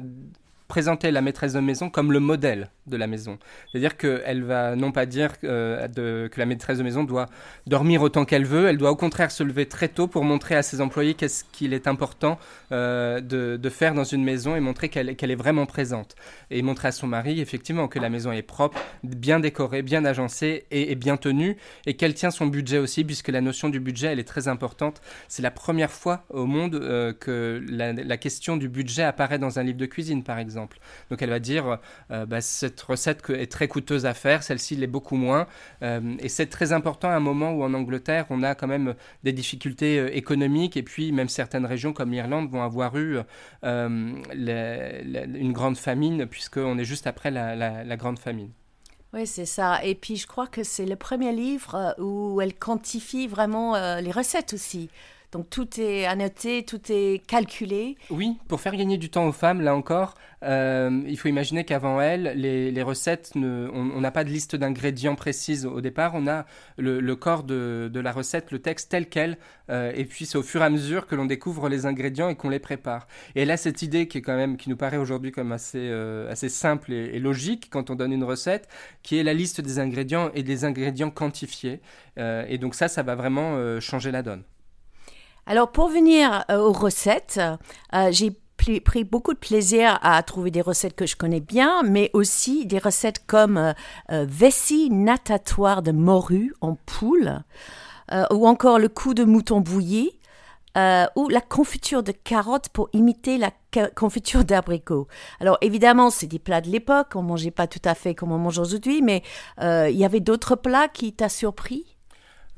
présenter 0.71 1.12
la 1.12 1.19
maîtresse 1.19 1.51
de 1.51 1.59
maison 1.59 1.89
comme 1.89 2.13
le 2.13 2.21
modèle 2.21 2.69
de 2.88 2.95
la 2.95 3.06
maison. 3.06 3.38
C'est-à-dire 3.69 3.97
qu'elle 3.97 4.41
va 4.41 4.77
non 4.77 4.94
pas 4.94 5.06
dire 5.06 5.33
euh, 5.44 6.29
que 6.29 6.39
la 6.39 6.45
maîtresse 6.45 6.77
de 6.77 6.83
maison 6.83 7.03
doit 7.03 7.25
dormir 7.68 8.01
autant 8.01 8.23
qu'elle 8.23 8.45
veut, 8.45 8.68
elle 8.69 8.77
doit 8.77 8.89
au 8.89 8.95
contraire 8.95 9.31
se 9.31 9.44
lever 9.44 9.65
très 9.65 9.89
tôt 9.89 10.07
pour 10.07 10.23
montrer 10.23 10.56
à 10.56 10.63
ses 10.63 10.79
employés 10.79 11.13
qu'est-ce 11.13 11.44
qu'il 11.51 11.73
est 11.73 11.88
important 11.88 12.39
euh, 12.71 13.19
de, 13.19 13.69
faire 13.69 13.94
dans 13.94 14.06
une 14.06 14.23
maison 14.23 14.56
et 14.56 14.62
montrer 14.62 14.88
qu'elle 14.88 15.09
est 15.09 15.35
vraiment 15.35 15.65
présente. 15.65 16.15
Et 16.51 16.62
montrer 16.62 16.88
à 16.88 16.91
son 16.94 17.07
mari 17.07 17.41
effectivement 17.41 17.89
que 17.89 18.00
la 18.00 18.09
maison 18.09 18.31
est 18.31 18.41
propre, 18.41 18.79
bien 19.03 19.41
décorée, 19.41 19.81
bien 19.81 20.06
agencée 20.06 20.65
et, 20.71 20.95
bien 20.95 21.18
tenue 21.18 21.57
et 21.85 21.95
qu'elle 21.95 22.13
tient 22.13 22.31
son 22.31 22.47
budget 22.47 22.77
aussi 22.77 23.03
puisque 23.03 23.27
la 23.27 23.41
notion 23.41 23.68
du 23.68 23.81
budget 23.81 24.07
elle 24.07 24.19
est 24.19 24.27
très 24.35 24.47
importante. 24.47 25.01
C'est 25.27 25.41
la 25.41 25.51
première 25.51 25.91
fois 25.91 26.23
au 26.29 26.45
monde 26.45 26.75
euh, 26.75 27.12
que 27.12 27.62
la 27.69 28.18
question 28.18 28.56
du 28.56 28.69
budget 28.69 29.03
apparaît 29.03 29.39
dans 29.39 29.59
un 29.59 29.63
livre 29.63 29.77
de 29.77 29.85
cuisine 29.85 30.23
par 30.23 30.39
exemple. 30.39 30.61
Donc 31.10 31.22
elle 31.22 31.30
va 31.30 31.40
dire, 31.40 31.80
euh, 32.12 32.25
bah, 32.25 32.42
cette 32.42 32.81
recette 32.81 33.30
est 33.30 33.52
très 33.52 33.68
coûteuse 33.68 34.06
à 34.06 34.13
faire, 34.13 34.44
celle-ci 34.44 34.75
l'est 34.75 34.88
beaucoup 34.88 35.16
moins. 35.16 35.48
Euh, 35.84 36.16
et 36.19 36.30
c'est 36.30 36.48
très 36.48 36.74
important 36.74 37.10
à 37.10 37.13
un 37.13 37.19
moment 37.19 37.52
où 37.52 37.63
en 37.63 37.74
Angleterre, 37.74 38.25
on 38.30 38.44
a 38.44 38.56
quand 38.56 38.68
même 38.68 38.96
des 39.24 39.34
difficultés 39.34 40.00
euh, 40.00 40.16
économiques 40.16 40.78
et 40.78 40.84
puis 40.84 41.12
même 41.12 41.30
certaines 41.30 41.66
régions 41.66 41.94
comme 41.94 42.12
l'Irlande 42.12 42.50
vont 42.50 42.63
avoir 42.63 42.98
eu 42.98 43.19
une 43.63 45.52
grande 45.54 45.78
famine 45.78 46.25
puisqu'on 46.25 46.78
est 46.78 46.86
juste 46.86 47.07
après 47.07 47.31
la, 47.31 47.98
grande 47.98 48.19
famine. 48.19 48.50
Oui, 49.14 49.28
c'est 49.28 49.46
ça. 49.46 49.84
Et 49.84 49.94
puis, 49.94 50.16
je 50.16 50.25
crois 50.25 50.48
que 50.48 50.64
c'est 50.64 50.86
le 50.86 50.96
premier 50.96 51.34
livre 51.34 51.96
où 52.00 52.40
elle 52.42 52.54
quantifie 52.56 53.28
vraiment 53.28 53.75
les 54.00 54.12
recettes 54.12 54.54
aussi. 54.54 54.90
Donc 55.31 55.50
tout 55.50 55.80
est 55.80 56.06
annoté, 56.06 56.63
tout 56.63 56.81
est 56.89 57.25
calculé. 57.25 57.95
Oui, 58.10 58.38
pour 58.50 58.60
faire 58.60 58.75
gagner 58.75 58.98
du 58.98 59.10
temps 59.10 59.28
aux 59.28 59.31
femmes, 59.31 59.62
là 59.62 59.74
encore, 59.74 60.16
euh, 60.44 61.04
il 61.07 61.18
faut 61.18 61.30
imaginer 61.30 61.63
qu'avant 61.63 62.01
elles, 62.01 62.33
les, 62.36 62.83
recettes, 62.83 63.31
on 63.36 64.01
n'a 64.01 64.12
pas 64.12 64.25
de 64.25 64.30
liste 64.30 64.57
d'ingrédients 64.57 65.16
précise 65.16 65.66
au 65.66 65.80
départ, 65.80 66.16
on 66.16 66.28
a 66.28 66.45
le, 66.78 67.16
corps 67.16 67.44
de, 67.44 67.90
la 67.94 68.11
recette, 68.11 68.52
le 68.52 68.59
texte 68.59 68.92
tel 68.92 69.07
quel, 69.07 69.38
euh, 69.69 69.94
et 69.95 70.04
puis 70.04 70.26
c'est 70.26 70.38
au 70.38 70.44
fur 70.44 70.61
et 70.61 70.66
à 70.66 70.69
mesure 70.69 71.07
que 71.07 71.16
l'on 71.16 71.26
découvre 71.26 71.69
les 71.69 71.85
ingrédients 71.85 72.28
et 72.28 72.35
qu'on 72.35 72.50
les 72.50 72.59
prépare. 72.59 73.07
Et 73.35 73.45
là, 73.45 73.56
cette 73.56 73.81
idée 73.81 74.07
qui 74.09 74.18
est 74.18 74.21
quand 74.21 74.35
même, 74.35 74.57
qui 74.57 74.69
nous 74.69 74.78
paraît 74.78 74.97
aujourd'hui 74.97 75.31
comme 75.31 75.54
assez, 75.54 75.80
euh, 75.80 76.30
assez 76.30 76.50
simple 76.50 76.92
et, 76.92 77.19
logique 77.19 77.69
quand 77.69 77.90
on 77.90 77.95
donne 77.95 78.11
une 78.11 78.23
recette, 78.26 78.68
qui 79.04 79.18
est 79.18 79.23
la 79.23 79.33
liste 79.33 79.61
des 79.61 79.80
ingrédients 79.80 80.31
et 80.33 80.44
des 80.44 80.66
ingrédients 80.66 81.11
quantifiés. 81.11 81.80
et 82.18 82.57
donc 82.57 82.76
ça, 82.76 82.88
ça 82.88 83.04
va 83.04 83.16
vraiment 83.16 83.80
changer 83.80 84.11
la 84.11 84.23
donne. 84.23 84.44
Alors 85.48 85.71
pour 85.71 85.88
venir 85.90 86.45
euh, 86.52 86.60
aux 86.60 86.71
recettes, 86.71 87.42
euh, 87.94 88.07
j'ai 88.12 88.31
pris 88.57 89.04
beaucoup 89.04 89.33
de 89.33 89.40
plaisir 89.40 89.98
à 90.04 90.21
trouver 90.21 90.52
des 90.52 90.62
recettes 90.62 90.95
que 90.95 91.07
je 91.07 91.16
connais 91.16 91.40
bien, 91.40 91.81
mais 91.81 92.12
aussi 92.14 92.68
des 92.68 92.78
recettes 92.78 93.26
comme 93.26 93.57
euh, 93.57 93.74
vessie 94.28 94.92
natatoire 94.92 95.81
de 95.81 95.92
morue 95.92 96.54
en 96.62 96.76
poule, 96.86 97.40
ou 98.30 98.45
encore 98.45 98.78
le 98.78 98.88
cou 98.88 99.16
de 99.16 99.24
mouton 99.24 99.62
bouilli, 99.62 100.12
ou 101.16 101.30
la 101.30 101.42
confiture 101.42 102.04
de 102.04 102.12
carottes 102.12 102.69
pour 102.69 102.90
imiter 102.94 103.40
la 103.40 103.50
confiture 103.95 104.44
d'abricot. 104.44 105.07
Alors 105.40 105.57
évidemment, 105.62 106.12
c'est 106.12 106.28
des 106.28 106.38
plats 106.38 106.62
de 106.62 106.69
l'époque, 106.69 107.14
on 107.16 107.24
mangeait 107.24 107.52
pas 107.52 107.66
tout 107.66 107.81
à 107.83 107.95
fait 107.95 108.14
comme 108.14 108.31
on 108.31 108.38
mange 108.38 108.60
aujourd'hui, 108.60 109.02
mais 109.02 109.24
il 109.60 109.95
y 109.95 110.06
avait 110.06 110.19
d'autres 110.19 110.56
plats 110.56 110.88
qui 110.88 111.14
t'a 111.14 111.30
surpris? 111.30 111.91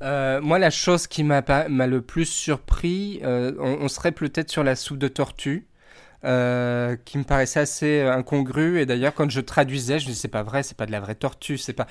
Euh, 0.02 0.40
moi, 0.40 0.58
la 0.58 0.70
chose 0.70 1.06
qui 1.06 1.24
m'a 1.24 1.42
le 1.68 2.00
plus 2.00 2.26
surpris, 2.26 3.20
euh, 3.22 3.52
on, 3.58 3.88
serait 3.88 4.12
peut-être 4.12 4.50
sur 4.50 4.64
la 4.64 4.76
soupe 4.76 4.98
de 4.98 5.08
tortue. 5.08 5.66
Euh, 6.26 6.96
qui 7.04 7.18
me 7.18 7.24
paraissait 7.24 7.60
assez 7.60 8.00
incongru 8.00 8.80
et 8.80 8.86
d'ailleurs 8.86 9.12
quand 9.12 9.28
je 9.28 9.42
traduisais 9.42 9.98
je 9.98 10.06
me 10.06 10.08
disais 10.08 10.22
c'est 10.22 10.28
pas 10.28 10.42
vrai 10.42 10.62
c'est 10.62 10.74
pas 10.74 10.86
de 10.86 10.90
la 10.90 10.98
vraie 10.98 11.16
tortue 11.16 11.58
pas 11.76 11.86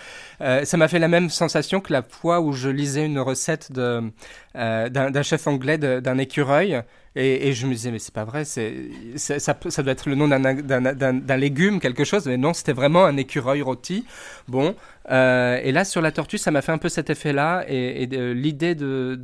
ça 0.66 0.76
m'a 0.76 0.88
fait 0.88 0.98
la 0.98 1.08
même 1.08 1.30
sensation 1.30 1.82
que 1.82 1.94
la 1.94 2.02
fois 2.02 2.42
où 2.42 2.52
je 2.52 2.68
lisais 2.70 3.06
une 3.06 3.20
recette 3.20 3.72
d'un 3.72 4.12
chef 5.22 5.46
anglais 5.46 5.78
d'un 5.78 6.18
écureuil 6.18 6.82
Et, 7.16 7.54
je 7.54 7.68
me 7.68 7.74
disais, 7.74 7.92
mais 7.92 8.00
c'est 8.00 8.14
pas 8.14 8.24
vrai, 8.24 8.44
c'est, 8.44 8.74
ça, 9.18 9.38
ça, 9.40 9.84
doit 9.84 9.92
être 9.92 10.10
le 10.10 10.16
nom 10.16 10.28
d'un 10.28 11.38
légume, 11.38 11.80
quelque 11.80 12.04
chose. 12.04 12.26
Mais 12.26 12.38
non, 12.38 12.54
c'était 12.54 12.74
vraiment 12.74 13.06
un 13.06 13.18
écureuil 13.18 13.62
rôti. 13.62 14.06
Bon, 14.48 14.76
euh, 15.12 15.60
et 15.62 15.72
là, 15.72 15.86
sur 15.86 16.02
la 16.02 16.12
tortue, 16.12 16.38
ça 16.38 16.52
m'a 16.52 16.62
fait 16.62 16.72
un 16.72 16.78
peu 16.78 16.90
cet 16.90 17.10
effet-là. 17.10 17.66
Et, 17.68 18.06
l'idée 18.06 18.76
de, 18.76 19.16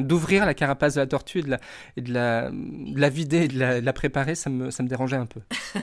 d'ouvrir 0.00 0.46
la 0.46 0.54
carapace 0.54 0.94
de 0.94 1.00
la 1.00 1.06
tortue 1.06 1.40
et 1.40 1.42
de 1.42 1.50
la, 1.50 1.58
et 1.96 2.00
de 2.00 2.12
la, 2.12 2.50
la 2.94 3.08
vider 3.08 3.44
et 3.44 3.48
de 3.48 3.58
la, 3.58 3.92
préparer, 3.92 4.34
ça 4.34 4.50
me, 4.50 4.70
ça 4.70 4.82
me 4.82 4.88
dérangeait 4.88 5.16
un 5.16 5.26
peu. 5.26 5.40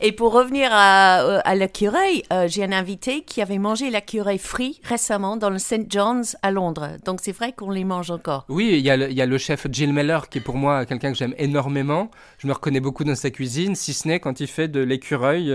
et 0.00 0.12
pour 0.12 0.32
revenir 0.32 0.68
à, 0.72 1.22
euh, 1.22 1.40
à 1.44 1.54
l'écureuil, 1.54 2.22
euh, 2.32 2.46
j'ai 2.48 2.64
un 2.64 2.72
invité 2.72 3.22
qui 3.22 3.42
avait 3.42 3.58
mangé 3.58 3.90
l'écureuil 3.90 4.38
frit 4.38 4.80
récemment 4.84 5.36
dans 5.36 5.50
le 5.50 5.58
St. 5.58 5.90
John's 5.90 6.36
à 6.42 6.50
Londres. 6.50 6.96
Donc 7.04 7.20
c'est 7.22 7.32
vrai 7.32 7.52
qu'on 7.52 7.70
les 7.70 7.84
mange 7.84 8.10
encore. 8.10 8.44
Oui, 8.48 8.70
il 8.74 8.80
y, 8.80 8.90
a 8.90 8.96
le, 8.96 9.10
il 9.10 9.16
y 9.16 9.22
a 9.22 9.26
le 9.26 9.38
chef 9.38 9.66
Jill 9.70 9.92
Meller 9.92 10.20
qui 10.30 10.38
est 10.38 10.42
pour 10.42 10.56
moi 10.56 10.86
quelqu'un 10.86 11.10
que 11.10 11.18
j'aime 11.18 11.34
énormément. 11.38 12.10
Je 12.38 12.46
me 12.46 12.52
reconnais 12.52 12.80
beaucoup 12.80 13.04
dans 13.04 13.16
sa 13.16 13.30
cuisine, 13.30 13.74
si 13.74 13.92
ce 13.92 14.06
n'est 14.06 14.20
quand 14.20 14.40
il 14.40 14.46
fait 14.46 14.68
de 14.68 14.80
l'écureuil 14.80 15.52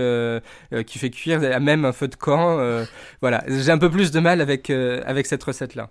qui 0.86 0.98
fait 0.98 1.10
cuire 1.10 1.42
à 1.42 1.60
même 1.60 1.84
un 1.84 1.92
feu 1.92 2.08
de 2.08 2.16
camp. 2.16 2.58
Euh, 2.74 2.84
voilà, 3.20 3.44
j'ai 3.46 3.70
un 3.70 3.78
peu 3.78 3.90
plus 3.90 4.10
de 4.10 4.20
mal 4.20 4.40
avec, 4.40 4.70
euh, 4.70 5.02
avec 5.06 5.26
cette 5.26 5.42
recette-là. 5.42 5.90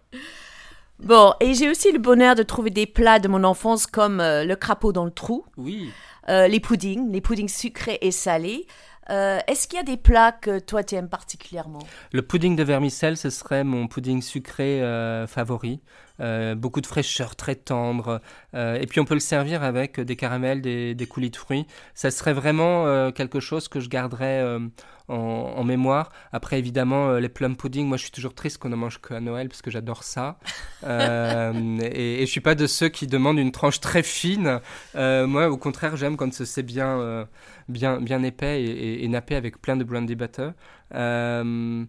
Bon, 1.00 1.34
et 1.40 1.54
j'ai 1.54 1.70
aussi 1.70 1.92
le 1.92 2.00
bonheur 2.00 2.36
de 2.36 2.44
trouver 2.44 2.70
des 2.70 2.86
plats 2.86 3.20
de 3.20 3.28
mon 3.28 3.44
enfance 3.44 3.88
comme 3.88 4.20
euh, 4.20 4.46
le 4.46 4.56
crapaud 4.56 4.94
dans 4.94 5.06
le 5.06 5.12
trou. 5.12 5.46
Oui. 5.58 5.92
les 6.28 6.60
puddings, 6.60 7.12
les 7.12 7.22
puddings 7.22 7.50
sucrés 7.50 7.98
et 8.02 8.12
salés. 8.12 8.68
Est-ce 9.10 9.68
qu'il 9.68 9.78
y 9.78 9.82
a 9.82 9.84
des 9.84 9.98
plats 9.98 10.32
que 10.32 10.60
toi 10.60 10.84
tu 10.84 10.96
aimes 10.96 11.10
particulièrement? 11.10 11.84
Le 12.14 12.22
pudding 12.22 12.56
de 12.56 12.64
vermicelle, 12.64 13.18
ce 13.18 13.30
serait 13.30 13.66
mon 13.66 13.88
pudding 13.88 14.22
sucré 14.22 14.82
favori. 15.28 15.82
Beaucoup 16.20 16.82
de 16.82 16.88
fraîcheur, 16.88 17.36
très 17.36 17.56
tendre. 17.56 18.22
et 18.54 18.86
puis 18.88 19.00
on 19.00 19.06
peut 19.06 19.14
le 19.14 19.20
servir 19.20 19.64
avec 19.64 20.00
des 20.00 20.16
caramels, 20.16 20.62
des, 20.62 20.96
des 20.96 21.06
coulis 21.06 21.32
de 21.32 21.36
fruits. 21.36 21.66
Ça 21.94 22.12
serait 22.12 22.34
vraiment 22.34 23.12
quelque 23.12 23.40
chose 23.40 23.68
que 23.68 23.80
je 23.80 23.90
garderais 23.90 24.60
en, 25.08 25.64
mémoire. 25.64 26.12
Après, 26.32 26.60
évidemment, 26.60 27.10
euh, 27.10 27.20
les 27.20 27.30
plum 27.30 27.56
pudding, 27.56 27.88
moi 27.88 27.98
je 27.98 28.04
suis 28.04 28.12
toujours 28.12 28.34
triste 28.34 28.58
qu'on 28.58 28.70
ne 28.70 28.76
mange 28.76 29.02
qu'à 29.02 29.20
Noël 29.20 29.50
parce 29.50 29.62
que 29.62 29.72
j'adore 29.72 30.04
ça. 30.04 30.40
Euh, 30.86 31.80
et, 31.82 32.22
et, 32.22 32.26
je 32.26 32.32
suis 32.32 32.42
pas 32.42 32.56
de 32.56 32.68
ceux 32.68 32.90
qui 32.90 33.08
demandent 33.08 33.40
une 33.40 33.54
tranche 33.54 33.80
très 33.80 34.04
fine. 34.04 34.60
Euh, 34.96 35.26
moi, 35.28 35.50
au 35.50 35.56
contraire, 35.56 35.96
j'aime 35.96 36.18
quand 36.18 36.34
c'est 36.34 36.62
bien, 36.62 37.26
bien, 37.70 38.02
bien 38.02 38.22
épais 38.22 38.62
et, 38.62 39.06
et, 39.06 39.08
nappé 39.08 39.36
avec 39.36 39.62
plein 39.62 39.78
de 39.78 39.86
brandy 39.86 40.16
butter. 40.16 40.50
en 40.94 41.86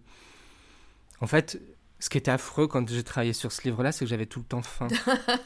fait, 1.27 1.59
ce 1.99 2.09
qui 2.09 2.17
était 2.17 2.31
affreux 2.31 2.67
quand 2.67 2.87
j'ai 2.89 3.03
travaillé 3.03 3.33
sur 3.33 3.51
ce 3.51 3.63
livre-là, 3.63 3.91
c'est 3.91 4.05
que 4.05 4.09
j'avais 4.09 4.25
tout 4.25 4.39
le 4.39 4.45
temps 4.45 4.61
faim. 4.61 4.87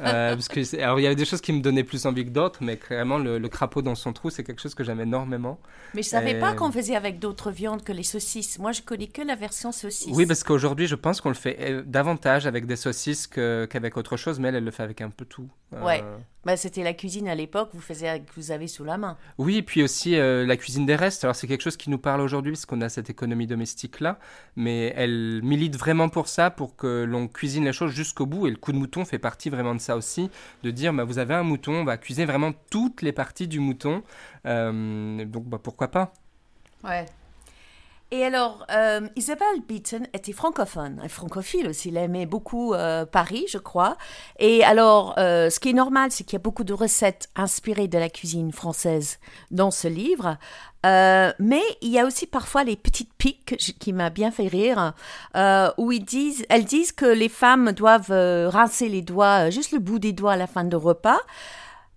Euh, 0.01 0.34
parce 0.36 0.48
que, 0.48 0.82
alors, 0.82 1.00
il 1.00 1.03
y 1.03 1.06
avait 1.06 1.15
des 1.15 1.25
choses 1.25 1.41
qui 1.41 1.51
me 1.51 1.62
donnaient 1.62 1.84
plus 1.84 2.06
envie 2.06 2.24
que 2.24 2.29
d'autres, 2.29 2.60
mais 2.63 2.77
clairement, 2.77 3.18
le, 3.18 3.39
crapaud 3.50 3.82
dans 3.82 3.96
son 3.96 4.13
trou, 4.13 4.29
c'est 4.29 4.44
quelque 4.44 4.62
chose 4.62 4.74
que 4.74 4.84
j'aime 4.84 5.01
énormément. 5.01 5.60
Mais 5.94 6.03
je 6.03 6.10
savais 6.10 6.39
pas 6.39 6.53
qu'on 6.53 6.72
faisait 6.72 6.96
avec 6.96 7.20
d'autres 7.20 7.51
viandes 7.51 7.84
que 7.84 7.91
les 7.91 8.03
saucisses. 8.03 8.60
Moi, 8.60 8.72
je 8.72 8.82
connais 8.82 9.08
que 9.08 9.22
la 9.22 9.36
version 9.36 9.72
saucisse. 9.72 10.15
Oui, 10.15 10.25
parce 10.25 10.44
qu'aujourd'hui, 10.44 10.88
je 10.88 10.96
pense 10.96 11.20
qu'on 11.20 11.29
le 11.29 11.36
fait 11.36 11.58
euh, 11.60 11.84
davantage 11.86 12.48
avec 12.48 12.65
des 12.65 12.77
saucisses 12.77 13.27
qu'avec 13.27 13.98
autre 13.98 14.15
chose, 14.15 14.39
mais 14.39 14.48
elle, 14.50 14.56
elle 14.56 14.63
le 14.63 14.72
fait 14.72 14.84
avec 14.84 15.01
un 15.01 15.10
peu 15.10 15.25
tout. 15.25 15.50
Ouais. 15.71 16.01
Euh, 16.03 16.17
bah, 16.45 16.57
c'était 16.57 16.83
la 16.83 16.93
cuisine 16.93 17.27
à 17.27 17.35
l'époque, 17.35 17.69
vous, 17.73 17.81
faisiez, 17.81 18.23
vous 18.35 18.51
avez 18.51 18.67
sous 18.67 18.83
la 18.83 18.97
main. 18.97 19.17
Oui, 19.38 19.57
et 19.57 19.61
puis 19.61 19.83
aussi 19.83 20.15
euh, 20.15 20.45
la 20.45 20.57
cuisine 20.57 20.85
des 20.85 20.95
restes. 20.95 21.23
Alors 21.23 21.35
c'est 21.35 21.47
quelque 21.47 21.61
chose 21.61 21.77
qui 21.77 21.89
nous 21.89 21.97
parle 21.97 22.21
aujourd'hui 22.21 22.53
parce 22.53 22.65
qu'on 22.65 22.81
a 22.81 22.89
cette 22.89 23.09
économie 23.09 23.45
domestique-là, 23.45 24.17
mais 24.55 24.93
elle 24.95 25.41
milite 25.43 25.77
vraiment 25.77 26.09
pour 26.09 26.27
ça, 26.27 26.49
pour 26.49 26.75
que 26.75 27.03
l'on 27.03 27.27
cuisine 27.27 27.65
les 27.65 27.73
choses 27.73 27.91
jusqu'au 27.91 28.25
bout. 28.25 28.47
Et 28.47 28.51
le 28.51 28.55
coup 28.55 28.71
de 28.71 28.77
mouton 28.77 29.05
fait 29.05 29.19
partie 29.19 29.49
vraiment 29.49 29.75
de 29.75 29.81
ça 29.81 29.95
aussi, 29.95 30.31
de 30.63 30.71
dire 30.71 30.93
bah, 30.93 31.03
vous 31.03 31.19
avez 31.19 31.33
un 31.33 31.43
mouton, 31.43 31.73
on 31.73 31.85
va 31.85 31.97
cuisiner 31.97 32.25
vraiment 32.25 32.53
toutes 32.71 33.01
les 33.01 33.11
parties 33.11 33.47
du 33.47 33.59
mouton. 33.59 34.01
Euh, 34.45 35.25
donc 35.25 35.43
bah, 35.45 35.59
pourquoi 35.61 35.89
pas? 35.89 36.13
Ouais. 36.83 37.05
Et 38.12 38.25
alors, 38.25 38.66
euh, 38.72 39.08
Isabelle 39.16 39.62
Beaton 39.68 40.01
était 40.13 40.32
francophone, 40.32 41.00
francophile 41.10 41.68
aussi. 41.68 41.89
Elle 41.89 41.98
aimait 41.98 42.25
beaucoup 42.25 42.74
euh, 42.74 43.06
Paris, 43.06 43.46
je 43.50 43.60
crois. 43.60 43.98
Et 44.39 44.63
alors, 44.63 45.13
euh, 45.20 45.51
ce 45.51 45.60
qui 45.60 45.70
est 45.70 45.74
normal, 45.74 46.10
c'est 46.12 46.24
qu'il 46.24 46.34
y 46.34 46.42
a 46.42 46.44
beaucoup 46.44 46.63
de 46.63 46.74
recettes 46.74 47.30
inspirées 47.36 47.88
de 47.88 48.00
la 48.00 48.10
cuisine 48.10 48.51
française 48.51 49.20
dans 49.51 49.70
ce 49.70 49.88
livre. 49.88 50.38
mais 50.84 51.62
il 51.82 51.89
y 51.89 52.00
a 52.00 52.06
aussi 52.06 52.25
parfois 52.25 52.63
les 52.63 52.75
petites 52.75 53.13
piques 53.13 53.58
qui 53.80 53.94
m'a 53.94 54.10
bien 54.10 54.32
fait 54.32 54.48
rire, 54.48 54.94
où 55.78 55.92
ils 55.92 56.04
disent, 56.04 56.46
elles 56.50 56.66
disent 56.66 56.94
que 56.94 57.06
les 57.06 57.30
femmes 57.30 57.74
doivent 57.74 58.12
rincer 58.50 58.89
les 58.89 59.04
doigts, 59.04 59.51
juste 59.51 59.72
le 59.72 59.80
bout 59.80 60.00
des 60.00 60.13
doigts 60.13 60.34
à 60.34 60.38
la 60.38 60.48
fin 60.48 60.63
du 60.63 60.75
repas. 60.75 61.20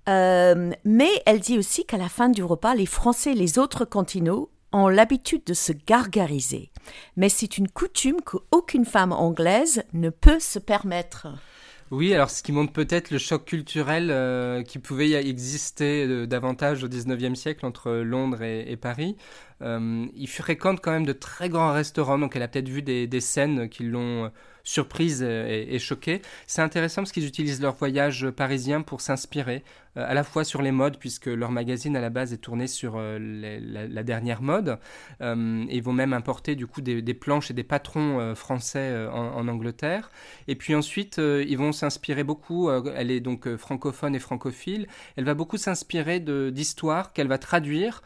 mais 0.07 1.23
elle 1.25 1.40
dit 1.40 1.59
aussi 1.59 1.87
qu'à 1.87 1.97
la 1.97 2.11
fin 2.11 2.28
du 2.28 2.42
repas, 2.45 2.75
les 2.75 2.87
Français 2.87 3.33
les 3.33 3.59
autres 3.59 3.87
continents 3.87 4.49
ont 4.72 4.88
l'habitude 4.88 5.42
de 5.44 5.54
se 5.54 5.72
gargariser, 5.72 6.70
mais 7.16 7.28
c'est 7.28 7.58
une 7.58 7.68
coutume 7.68 8.20
qu'aucune 8.24 8.84
femme 8.84 9.12
anglaise 9.12 9.84
ne 9.92 10.10
peut 10.10 10.40
se 10.40 10.58
permettre. 10.58 11.28
Oui, 11.92 12.14
alors 12.14 12.30
ce 12.30 12.42
qui 12.42 12.52
montre 12.52 12.72
peut-être 12.72 13.10
le 13.10 13.18
choc 13.18 13.44
culturel 13.44 14.08
euh, 14.10 14.62
qui 14.62 14.78
pouvait 14.78 15.10
y 15.10 15.14
exister 15.14 16.06
euh, 16.06 16.26
davantage 16.26 16.82
au 16.82 16.88
19e 16.88 17.34
siècle 17.34 17.66
entre 17.66 17.92
Londres 17.92 18.42
et, 18.42 18.78
Paris. 18.78 19.14
Euh, 19.62 20.07
il 20.14 20.28
fréquente 20.28 20.81
quand 20.81 20.92
même 20.92 21.07
de 21.07 21.12
très 21.12 21.49
grands 21.49 21.73
restaurants, 21.73 22.19
donc 22.19 22.37
elle 22.37 22.42
a 22.42 22.49
peut-être 22.49 22.69
vu 22.69 22.83
des, 22.83 23.21
scènes 23.21 23.69
qui 23.69 23.85
l'ont 23.85 24.31
surprise 24.64 25.23
et, 25.23 25.78
choquée. 25.78 26.23
C'est 26.47 26.62
intéressant 26.62 27.02
parce 27.02 27.12
qu'ils 27.12 27.26
utilisent 27.26 27.61
leur 27.61 27.75
voyage 27.75 28.31
parisien 28.31 28.83
pour 28.83 29.00
s'inspirer. 29.00 29.62
Euh, 29.99 30.04
à 30.09 30.14
la 30.14 30.25
fois 30.25 30.42
sur 30.45 30.62
les 30.62 30.73
modes, 30.73 30.97
puisque 30.99 31.26
leur 31.26 31.50
magazine 31.50 31.97
à 31.97 32.00
la 32.00 32.09
base 32.09 32.33
est 32.33 32.38
tourné 32.38 32.66
sur 32.66 32.95
euh, 32.97 33.19
la, 33.21 34.02
dernière 34.02 34.40
mode. 34.40 34.78
Euh, 35.21 35.64
ils 35.69 35.83
vont 35.83 35.92
même 35.92 36.14
importer 36.14 36.54
du 36.54 36.66
coup 36.66 36.81
des, 36.81 37.02
planches 37.14 37.50
et 37.50 37.54
des 37.54 37.62
patrons 37.62 38.35
français 38.35 39.07
en, 39.12 39.47
Angleterre. 39.49 40.11
Et 40.49 40.57
puis 40.57 40.75
ensuite, 40.75 41.19
ils 41.19 41.57
vont 41.57 41.73
s'inspirer 41.73 42.25
beaucoup, 42.25 42.71
elle 42.71 43.11
est 43.11 43.21
donc 43.21 43.54
francophone 43.57 44.14
et 44.14 44.19
francophile, 44.19 44.87
elle 45.16 45.25
va 45.25 45.35
beaucoup 45.35 45.57
s'inspirer 45.57 46.21
d'histoires 46.21 47.12
qu'elle 47.12 47.28
va 47.28 47.38
traduire 47.38 48.02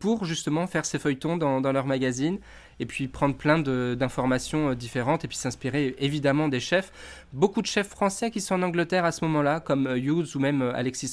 pour 0.00 0.24
justement 0.24 0.66
faire 0.66 0.86
ses 0.88 0.98
feuilletons 0.98 1.36
dans, 1.36 1.60
dans 1.60 1.72
leur 1.72 1.86
magazine 1.86 2.38
et 2.80 2.86
puis 2.86 3.08
prendre 3.08 3.34
plein 3.34 3.58
d'informations 3.58 4.72
différentes 4.74 5.24
et 5.24 5.28
puis 5.28 5.36
s'inspirer 5.36 5.96
évidemment 5.98 6.46
des 6.46 6.60
chefs. 6.60 6.92
Beaucoup 7.32 7.60
de 7.60 7.66
chefs 7.66 7.88
français 7.88 8.30
qui 8.30 8.40
sont 8.40 8.54
en 8.54 8.62
Angleterre 8.62 9.04
à 9.04 9.10
ce 9.10 9.24
moment-là, 9.24 9.58
comme 9.58 9.88
Hughes 9.96 10.36
ou 10.36 10.38
même 10.38 10.62
Alexis 10.62 11.08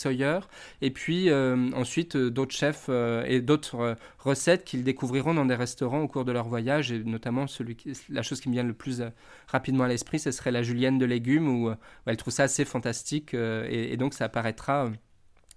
et 0.82 0.92
puis 0.92 1.30
euh, 1.30 1.70
ensuite 1.74 2.16
euh, 2.16 2.30
d'autres 2.30 2.56
chefs 2.56 2.86
euh, 2.90 3.24
et 3.26 3.42
d'autres 3.42 3.96
recettes 4.20 4.64
qu'ils 4.64 4.84
découvriront 4.84 5.34
dans 5.34 5.46
des 5.46 5.56
restaurants 5.56 6.02
au 6.02 6.08
cours 6.08 6.26
de 6.26 6.32
leur 6.32 6.48
voyage, 6.48 6.92
et 6.92 7.04
notamment 7.04 7.48
celui 7.48 7.78
la 8.10 8.22
chose 8.22 8.42
qui 8.42 8.50
me 8.50 8.54
vient 8.54 8.64
le 8.64 8.74
plus 8.74 9.04
rapidement 9.48 9.84
à 9.84 9.88
l'esprit, 9.88 10.20
ce 10.20 10.32
serait 10.32 10.52
la 10.52 10.64
julienne 10.64 10.98
de 10.98 11.06
légumes, 11.06 11.48
où, 11.48 11.72
elle 12.06 12.18
trouve 12.18 12.34
ça 12.34 12.44
assez 12.44 12.66
fantastique, 12.66 13.34
et, 13.34 13.96
donc 13.98 14.14
ça 14.14 14.26
apparaîtra 14.26 14.90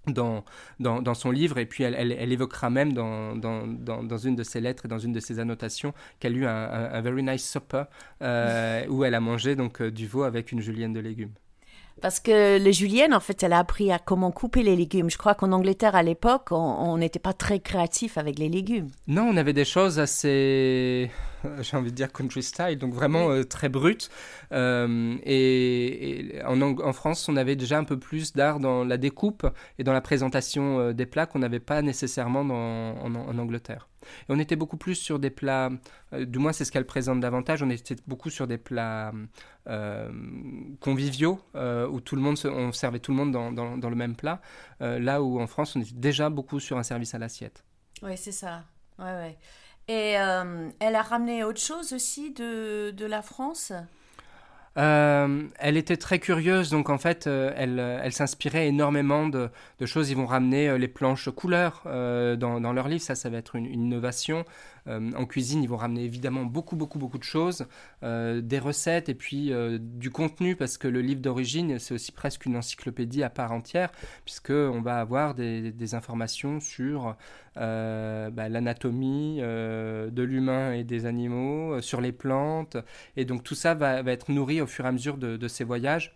dans, 0.07 0.43
dans, 0.79 1.13
son 1.13 1.31
livre, 1.31 1.57
et 1.57 1.65
puis 1.65 1.83
elle, 1.83 2.31
évoquera 2.31 2.69
même 2.69 2.93
dans, 2.93 3.35
dans, 3.35 3.67
dans, 3.67 4.17
une 4.17 4.35
de 4.35 4.43
ses 4.43 4.61
lettres 4.61 4.85
et 4.85 4.87
dans 4.87 4.97
une 4.99 5.11
de 5.11 5.19
ses 5.19 5.39
annotations 5.39 5.93
qu'elle 6.19 6.33
a 6.33 6.37
eu 6.37 6.45
un, 6.45 7.01
very 7.01 7.23
nice 7.23 7.49
supper 7.49 7.83
où 8.89 9.03
elle 9.03 9.15
a 9.15 9.19
mangé 9.19 9.55
donc 9.55 9.83
du 9.83 10.07
veau 10.07 10.23
avec 10.23 10.51
une 10.51 10.61
julienne 10.61 10.93
de 10.93 10.99
légumes. 10.99 11.33
Parce 12.01 12.19
que 12.19 12.57
les 12.57 12.73
julienne, 12.73 13.13
en 13.13 13.19
fait, 13.19 13.43
elle 13.43 13.53
a 13.53 13.59
appris 13.59 13.91
à 13.91 13.99
comment 13.99 14.31
couper 14.31 14.63
les 14.63 14.75
légumes. 14.75 15.09
Je 15.09 15.17
crois 15.17 15.35
qu'en 15.35 15.51
Angleterre, 15.51 15.95
à 15.95 16.03
l'époque, 16.03 16.47
on 16.51 16.97
n'était 16.97 17.19
pas 17.19 17.33
très 17.33 17.59
créatif 17.59 18.17
avec 18.17 18.39
les 18.39 18.49
légumes. 18.49 18.89
Non, 19.07 19.23
on 19.23 19.37
avait 19.37 19.53
des 19.53 19.65
choses 19.65 19.99
assez, 19.99 21.11
j'ai 21.61 21.77
envie 21.77 21.91
de 21.91 21.95
dire 21.95 22.11
country 22.11 22.43
style, 22.43 22.77
donc 22.77 22.93
vraiment 22.93 23.29
euh, 23.29 23.43
très 23.43 23.69
brutes. 23.69 24.09
Euh, 24.51 25.15
et, 25.23 26.39
en, 26.45 26.93
France, 26.93 27.29
on 27.29 27.35
avait 27.35 27.55
déjà 27.55 27.77
un 27.77 27.83
peu 27.83 27.97
plus 27.97 28.33
d'art 28.33 28.59
dans 28.59 28.83
la 28.83 28.97
découpe 28.97 29.47
et 29.77 29.83
dans 29.83 29.93
la 29.93 30.01
présentation 30.01 30.79
euh, 30.79 30.93
des 30.93 31.05
plats 31.05 31.25
qu'on 31.25 31.39
n'avait 31.39 31.59
pas 31.59 31.81
nécessairement 31.81 32.41
en 32.41 33.37
Angleterre. 33.37 33.87
Et 34.21 34.25
on 34.29 34.39
était 34.39 34.55
beaucoup 34.55 34.77
plus 34.77 34.95
sur 34.95 35.19
des 35.19 35.29
plats, 35.29 35.69
euh, 36.13 36.25
du 36.25 36.39
moins 36.39 36.53
c'est 36.53 36.65
ce 36.65 36.71
qu'elle 36.71 36.85
présente 36.85 37.19
davantage, 37.19 37.63
on 37.63 37.69
était 37.69 37.95
beaucoup 38.07 38.29
sur 38.29 38.47
des 38.47 38.57
plats 38.57 39.11
euh, 39.67 40.11
conviviaux, 40.79 41.39
euh, 41.55 41.87
où 41.87 42.01
tout 42.01 42.15
le 42.15 42.21
monde 42.21 42.37
on 42.45 42.71
servait 42.71 42.99
tout 42.99 43.11
le 43.11 43.17
monde 43.17 43.31
dans, 43.31 43.51
dans, 43.51 43.89
le 43.89 43.95
même 43.95 44.15
plat, 44.15 44.41
là 44.79 45.21
où 45.21 45.39
en 45.39 45.47
France 45.47 45.75
on 45.75 45.81
était 45.81 45.93
déjà 45.93 46.29
beaucoup 46.29 46.59
sur 46.59 46.77
un 46.77 46.83
service 46.83 47.13
à 47.13 47.17
l'assiette. 47.17 47.63
Oui, 48.01 48.15
c'est 48.15 48.31
ça. 48.31 48.63
Ouais, 48.97 49.05
ouais. 49.05 49.37
Et 49.87 50.11
elle 50.79 50.95
a 50.95 51.01
ramené 51.01 51.43
autre 51.43 51.59
chose 51.59 51.93
aussi 51.93 52.31
de, 52.31 52.91
de 52.91 53.05
la 53.05 53.21
France? 53.21 53.73
Euh, 54.79 55.43
elle 55.59 55.75
était 55.75 55.97
très 55.97 56.19
curieuse, 56.19 56.69
donc 56.69 56.89
en 56.89 56.97
fait, 56.97 57.27
euh, 57.27 57.51
elle, 57.57 57.79
elle 57.79 58.13
s'inspirait 58.13 58.67
énormément 58.67 59.27
de, 59.27 59.49
choses. 59.85 60.09
Ils 60.09 60.15
vont 60.15 60.25
ramener 60.25 60.69
euh, 60.69 60.77
les 60.77 60.87
planches 60.87 61.29
couleurs 61.29 61.81
dans, 61.85 62.61
dans, 62.61 62.73
leur 62.73 62.87
livre, 62.87 63.01
ça, 63.01 63.15
ça 63.15 63.29
va 63.29 63.37
être 63.37 63.55
une, 63.55 63.65
innovation. 63.65 64.45
En 64.87 65.25
cuisine, 65.25 65.63
ils 65.63 65.69
vont 65.69 65.77
ramener 65.77 66.03
évidemment 66.03 66.43
beaucoup, 66.43 66.75
beaucoup, 66.75 66.99
beaucoup 66.99 67.17
de 67.17 67.23
choses, 67.23 67.65
des 68.01 68.59
recettes 68.59 69.09
et 69.09 69.13
puis 69.13 69.51
du 69.79 70.09
contenu, 70.09 70.55
parce 70.55 70.77
que 70.77 70.87
le 70.87 71.01
livre 71.01 71.21
d'origine, 71.21 71.79
c'est 71.79 71.93
aussi 71.93 72.11
presque 72.11 72.45
une 72.45 72.57
encyclopédie 72.57 73.23
à 73.23 73.29
part 73.29 73.51
entière, 73.51 73.91
puisqu'on 74.25 74.81
va 74.81 74.99
avoir 74.99 75.35
des, 75.35 75.93
informations 75.93 76.59
sur 76.59 77.15
bah, 77.55 78.49
l'anatomie 78.49 79.39
de 79.39 80.21
l'humain 80.23 80.73
et 80.73 80.83
des 80.83 81.05
animaux, 81.05 81.81
sur 81.81 82.01
les 82.01 82.11
plantes, 82.11 82.77
et 83.17 83.25
donc 83.25 83.43
tout 83.43 83.55
ça 83.55 83.73
va, 83.73 83.99
être 84.01 84.31
nourri 84.31 84.61
au 84.61 84.67
fur 84.67 84.85
et 84.85 84.87
à 84.87 84.91
mesure 84.91 85.17
de, 85.17 85.37
de 85.37 85.47
ces 85.47 85.63
voyages 85.63 86.15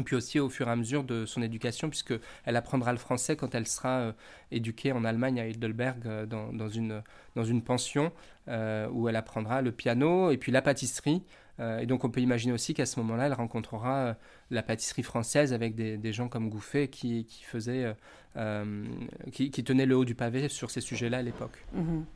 et 0.00 0.02
puis 0.02 0.16
aussi 0.16 0.40
au 0.40 0.48
fur 0.48 0.68
et 0.68 0.70
à 0.70 0.76
mesure 0.76 1.04
de 1.04 1.26
son 1.26 1.42
éducation, 1.42 1.88
puisqu'elle 1.88 2.56
apprendra 2.56 2.92
le 2.92 2.98
français 2.98 3.36
quand 3.36 3.54
elle 3.54 3.66
sera 3.66 4.00
euh, 4.00 4.12
éduquée 4.50 4.92
en 4.92 5.04
Allemagne, 5.04 5.40
à 5.40 5.46
Heidelberg, 5.46 6.06
euh, 6.06 6.26
dans, 6.26 6.68
une, 6.68 7.02
dans 7.36 7.44
une 7.44 7.62
pension, 7.62 8.12
euh, 8.48 8.88
où 8.90 9.08
elle 9.08 9.16
apprendra 9.16 9.62
le 9.62 9.72
piano 9.72 10.30
et 10.30 10.38
puis 10.38 10.52
la 10.52 10.62
pâtisserie. 10.62 11.22
et 11.58 11.84
donc 11.84 12.04
on 12.04 12.10
peut 12.10 12.22
imaginer 12.22 12.54
aussi 12.54 12.72
qu'à 12.72 12.86
ce 12.86 12.98
moment-là, 13.00 13.26
elle 13.26 13.34
rencontrera 13.34 14.16
la 14.50 14.62
pâtisserie 14.62 15.02
française 15.02 15.52
avec 15.52 15.74
des, 15.74 16.12
gens 16.12 16.28
comme 16.28 16.48
Gouffet 16.48 16.88
qui, 16.88 17.26
qui, 17.26 19.50
qui, 19.50 19.64
tenaient 19.64 19.86
le 19.86 19.96
haut 19.96 20.06
du 20.06 20.14
pavé 20.14 20.48
sur 20.48 20.70
ces 20.70 20.80
sujets-là 20.80 21.18
à 21.18 21.22
l'époque. 21.22 21.58
Mhm. 21.74 22.06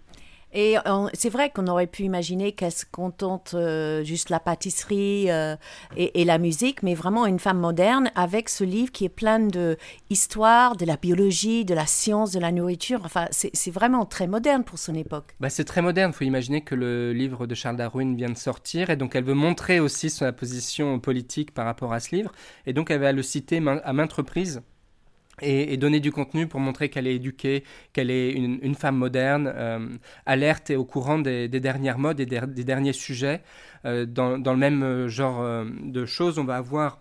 Et 0.55 0.77
c'est 1.15 1.31
vrai 1.31 1.51
qu'on 1.51 1.67
aurait 1.67 1.89
pu 1.89 2.05
imaginer 2.05 2.53
qu'elle 2.53 2.73
se 2.73 2.85
contente 2.91 3.55
euh, 3.55 4.05
juste 4.05 4.31
la 4.31 4.39
pâtisserie 4.39 5.31
euh, 5.31 5.57
et, 5.97 6.25
la 6.25 6.39
musique, 6.39 6.85
mais 6.85 6.95
vraiment 6.95 7.27
une 7.27 7.41
femme 7.41 7.59
moderne 7.59 8.11
avec 8.15 8.49
ce 8.49 8.63
livre 8.63 8.93
qui 8.93 9.05
est 9.05 9.09
plein 9.09 9.41
de 9.41 9.77
de 10.11 10.85
la 10.87 10.97
biologie, 10.97 11.65
de 11.65 11.75
la 11.75 11.87
science, 11.87 12.31
de 12.31 12.39
la 12.39 12.53
nourriture. 12.53 13.01
Enfin, 13.05 13.27
c'est 13.31 13.71
vraiment 13.71 14.07
très 14.07 14.29
moderne 14.29 14.63
pour 14.63 14.79
son 14.79 14.95
époque. 14.95 15.35
Bah, 15.41 15.51
c'est 15.51 15.65
très 15.65 15.83
moderne. 15.83 16.13
Il 16.15 16.17
faut 16.17 16.25
imaginer 16.25 16.63
que 16.63 16.77
le 16.77 17.13
livre 17.13 17.47
de 17.47 17.55
Charles 17.57 17.77
Darwin 17.77 18.17
vient 18.17 18.31
de 18.31 18.37
sortir 18.37 18.91
et 18.91 18.97
donc 18.97 19.17
elle 19.17 19.25
veut 19.25 19.35
montrer 19.35 19.81
aussi 19.81 20.09
sa 20.09 20.33
position 20.33 21.01
politique 21.01 21.53
par 21.53 21.65
rapport 21.65 21.93
à 21.93 21.99
ce 21.99 22.15
livre. 22.15 22.31
Et 22.67 22.73
donc 22.73 22.93
elle 22.93 23.01
va 23.01 23.13
le 23.13 23.23
citer 23.23 23.61
à 23.85 23.93
maintes 23.93 24.13
reprises 24.13 24.63
et, 25.43 25.77
donner 25.77 26.01
du 26.01 26.13
contenu 26.13 26.47
pour 26.47 26.61
montrer 26.61 26.89
qu'elle 26.89 27.07
est 27.07 27.17
éduquée, 27.17 27.65
qu'elle 27.93 28.11
est 28.11 28.31
une, 28.33 28.75
femme 28.75 28.97
moderne, 28.97 29.53
euh, 29.55 29.89
alerte 30.27 30.71
et 30.71 30.77
au 30.77 30.85
courant 30.85 31.19
des, 31.19 31.49
dernières 31.49 31.99
modes 31.99 32.21
et 32.21 32.27
des, 32.27 32.65
derniers 32.65 32.93
sujets. 32.93 33.43
Euh, 33.85 34.07
dans, 34.07 34.37
le 34.37 34.57
même 34.57 34.83
euh, 34.83 35.09
genre 35.09 35.45
de 35.83 36.07
choses, 36.07 36.39
on 36.39 36.45
va 36.45 36.57
avoir 36.57 37.01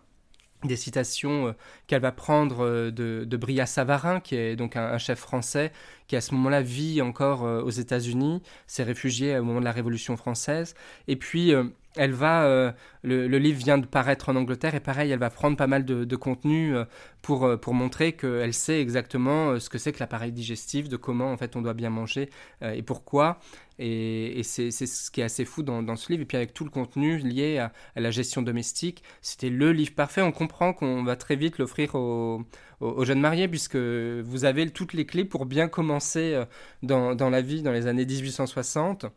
des 0.64 0.78
citations 0.78 1.54
qu'elle 1.88 2.02
va 2.02 2.14
prendre 2.14 2.90
de, 2.90 3.26
de 3.26 3.38
Bria 3.38 3.66
Savarin, 3.66 4.22
qui 4.22 4.36
est 4.36 4.56
donc 4.56 4.78
un, 4.78 4.98
chef 4.98 5.20
français 5.20 5.74
qui 6.08 6.16
à 6.16 6.22
ce 6.22 6.34
moment-là 6.36 6.62
vit 6.62 7.02
encore 7.02 7.42
aux 7.42 7.70
États-Unis, 7.70 8.42
s'est 8.66 8.84
réfugié 8.84 9.38
au 9.38 9.44
moment 9.44 9.60
de 9.60 9.66
la 9.66 9.74
Révolution 9.74 10.16
française. 10.16 10.74
Et 11.10 11.18
puis 11.18 11.54
elle 11.96 12.12
va, 12.12 12.46
euh, 12.46 12.72
le, 13.04 13.38
livre 13.38 13.60
vient 13.60 13.78
de 13.78 13.86
paraître 13.86 14.30
en 14.30 14.36
Angleterre 14.36 14.76
et 14.76 14.80
pareil, 14.80 15.12
elle 15.12 15.20
va 15.20 15.30
prendre 15.30 15.58
pas 15.58 15.68
mal 15.68 15.86
de, 15.86 16.16
contenu 16.16 16.76
euh, 16.76 16.86
pour, 17.22 17.46
euh, 17.46 17.58
pour 17.58 17.74
montrer 17.74 18.14
qu'elle 18.14 18.54
sait 18.54 18.82
exactement 18.82 19.60
ce 19.60 19.70
que 19.70 19.78
c'est 19.78 19.92
que 19.92 20.00
l'appareil 20.00 20.32
digestif, 20.32 20.90
de 20.90 20.98
comment 20.98 21.32
en 21.32 21.38
fait 21.38 21.56
on 21.56 21.62
doit 21.62 21.74
bien 21.74 21.90
manger 21.90 22.30
et 22.62 22.82
pourquoi. 22.82 23.40
Et, 23.80 24.42
c'est 24.44 24.72
ce 24.72 25.12
qui 25.12 25.22
est 25.22 25.24
assez 25.24 25.46
fou 25.46 25.64
dans, 25.64 25.96
ce 25.96 26.12
livre. 26.12 26.24
Et 26.24 26.26
puis 26.26 26.38
avec 26.38 26.54
tout 26.54 26.64
le 26.64 26.70
contenu 26.70 27.18
lié 27.18 27.60
à, 27.60 27.72
la 27.96 28.12
gestion 28.12 28.42
domestique, 28.42 29.04
c'était 29.22 29.50
le 29.50 29.72
livre 29.72 29.94
parfait. 29.94 30.22
On 30.22 30.32
comprend 30.32 30.74
qu'on 30.74 31.04
va 31.04 31.16
très 31.16 31.36
vite 31.36 31.58
l'offrir 31.58 31.96
aux, 31.96 32.44
aux, 32.80 33.06
jeunes 33.06 33.20
mariés 33.20 33.48
puisque 33.48 33.76
vous 33.76 34.46
avez 34.46 34.70
toutes 34.70 34.94
les 34.94 35.06
clés 35.06 35.26
pour 35.26 35.46
bien 35.46 35.68
commencer 35.68 36.42
dans, 36.82 37.16
dans 37.16 37.30
la 37.30 37.42
vie 37.42 37.62
dans 37.62 37.72
les 37.72 37.88
années 37.88 38.06
1860 38.06 39.08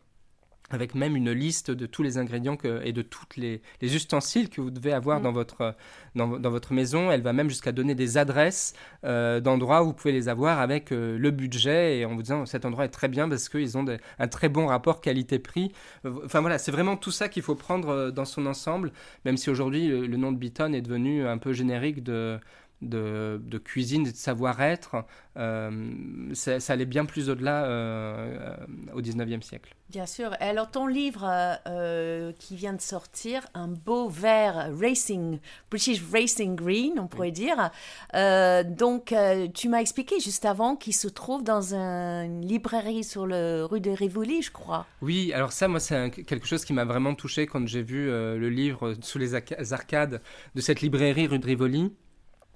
avec 0.69 0.95
même 0.95 1.15
une 1.15 1.31
liste 1.31 1.71
de 1.71 1.85
tous 1.85 2.03
les 2.03 2.17
ingrédients 2.17 2.57
et 2.83 2.91
de 2.91 3.01
tous 3.01 3.25
les, 3.37 3.61
ustensiles 3.81 4.49
que 4.49 4.59
vous 4.59 4.71
devez 4.71 4.91
avoir 4.91 5.19
mm. 5.19 5.23
dans, 5.23 5.31
votre, 5.31 5.75
dans, 6.15 6.27
votre 6.27 6.73
maison. 6.73 7.11
Elle 7.11 7.21
va 7.21 7.33
même 7.33 7.49
jusqu'à 7.49 7.71
donner 7.71 7.95
des 7.95 8.17
adresses 8.17 8.73
euh, 9.05 9.39
d'endroits 9.39 9.83
où 9.83 9.87
vous 9.87 9.93
pouvez 9.93 10.11
les 10.11 10.29
avoir 10.29 10.59
avec 10.59 10.91
euh, 10.91 11.17
le 11.17 11.31
budget 11.31 11.99
et 11.99 12.05
en 12.05 12.15
vous 12.15 12.21
disant 12.21 12.45
cet 12.45 12.65
endroit 12.65 12.85
est 12.85 12.89
très 12.89 13.07
bien 13.07 13.29
parce 13.29 13.47
qu'ils 13.49 13.77
ont 13.77 13.85
un 14.19 14.27
très 14.27 14.49
bon 14.49 14.67
rapport 14.67 14.99
qualité-prix. 15.01 15.71
Euh, 16.05 16.13
enfin 16.25 16.41
voilà, 16.41 16.57
c'est 16.57 16.71
vraiment 16.71 16.97
tout 16.97 17.11
ça 17.11 17.29
qu'il 17.29 17.43
faut 17.43 17.55
prendre 17.55 18.11
dans 18.11 18.25
son 18.25 18.45
ensemble, 18.45 18.91
même 19.25 19.37
si 19.37 19.49
aujourd'hui 19.49 19.87
le, 19.87 20.05
le, 20.05 20.17
nom 20.17 20.31
de 20.31 20.37
Beaton 20.37 20.73
est 20.73 20.81
devenu 20.81 21.25
un 21.25 21.37
peu 21.37 21.53
générique 21.53 22.03
de 22.03 22.39
de, 22.81 23.57
cuisine 23.63 24.05
et 24.07 24.11
de 24.11 24.17
savoir-être, 24.17 25.05
euh, 25.37 26.31
ça, 26.33 26.73
allait 26.73 26.85
bien 26.85 27.05
plus 27.05 27.29
au-delà 27.29 27.65
euh, 27.65 28.55
au 28.93 29.01
19e 29.01 29.41
siècle. 29.41 29.73
Bien 29.89 30.05
sûr. 30.05 30.31
Alors, 30.39 30.69
ton 30.69 30.85
livre 30.85 31.25
euh, 31.65 32.33
qui 32.37 32.55
vient 32.55 32.73
de 32.73 32.81
sortir, 32.81 33.47
un 33.53 33.67
beau 33.67 34.09
vert 34.09 34.69
racing, 34.79 35.39
British 35.71 36.03
Racing 36.11 36.55
Green, 36.55 36.99
on 36.99 37.07
pourrait 37.07 37.31
dire. 37.31 37.71
donc, 38.13 39.13
tu 39.53 39.69
m'as 39.69 39.79
expliqué 39.79 40.19
juste 40.19 40.45
avant 40.45 40.75
qu'il 40.75 40.93
se 40.93 41.07
trouve 41.07 41.43
dans 41.43 41.73
une 41.73 42.45
librairie 42.45 43.03
sur 43.03 43.25
le 43.25 43.63
rue 43.63 43.81
de 43.81 43.91
Rivoli, 43.91 44.41
je 44.41 44.51
crois. 44.51 44.85
Oui, 45.01 45.31
alors 45.33 45.51
ça, 45.51 45.67
moi, 45.67 45.79
c'est 45.79 46.09
quelque 46.11 46.45
chose 46.47 46.65
qui 46.65 46.73
m'a 46.73 46.85
vraiment 46.85 47.15
touché 47.15 47.47
quand 47.47 47.65
j'ai 47.67 47.81
vu 47.81 48.07
le 48.07 48.49
livre 48.49 48.95
sous 49.01 49.17
les 49.17 49.33
arcades 49.73 50.21
de 50.53 50.61
cette 50.61 50.81
librairie 50.81 51.27
rue 51.27 51.39
de 51.39 51.45
Rivoli 51.45 51.91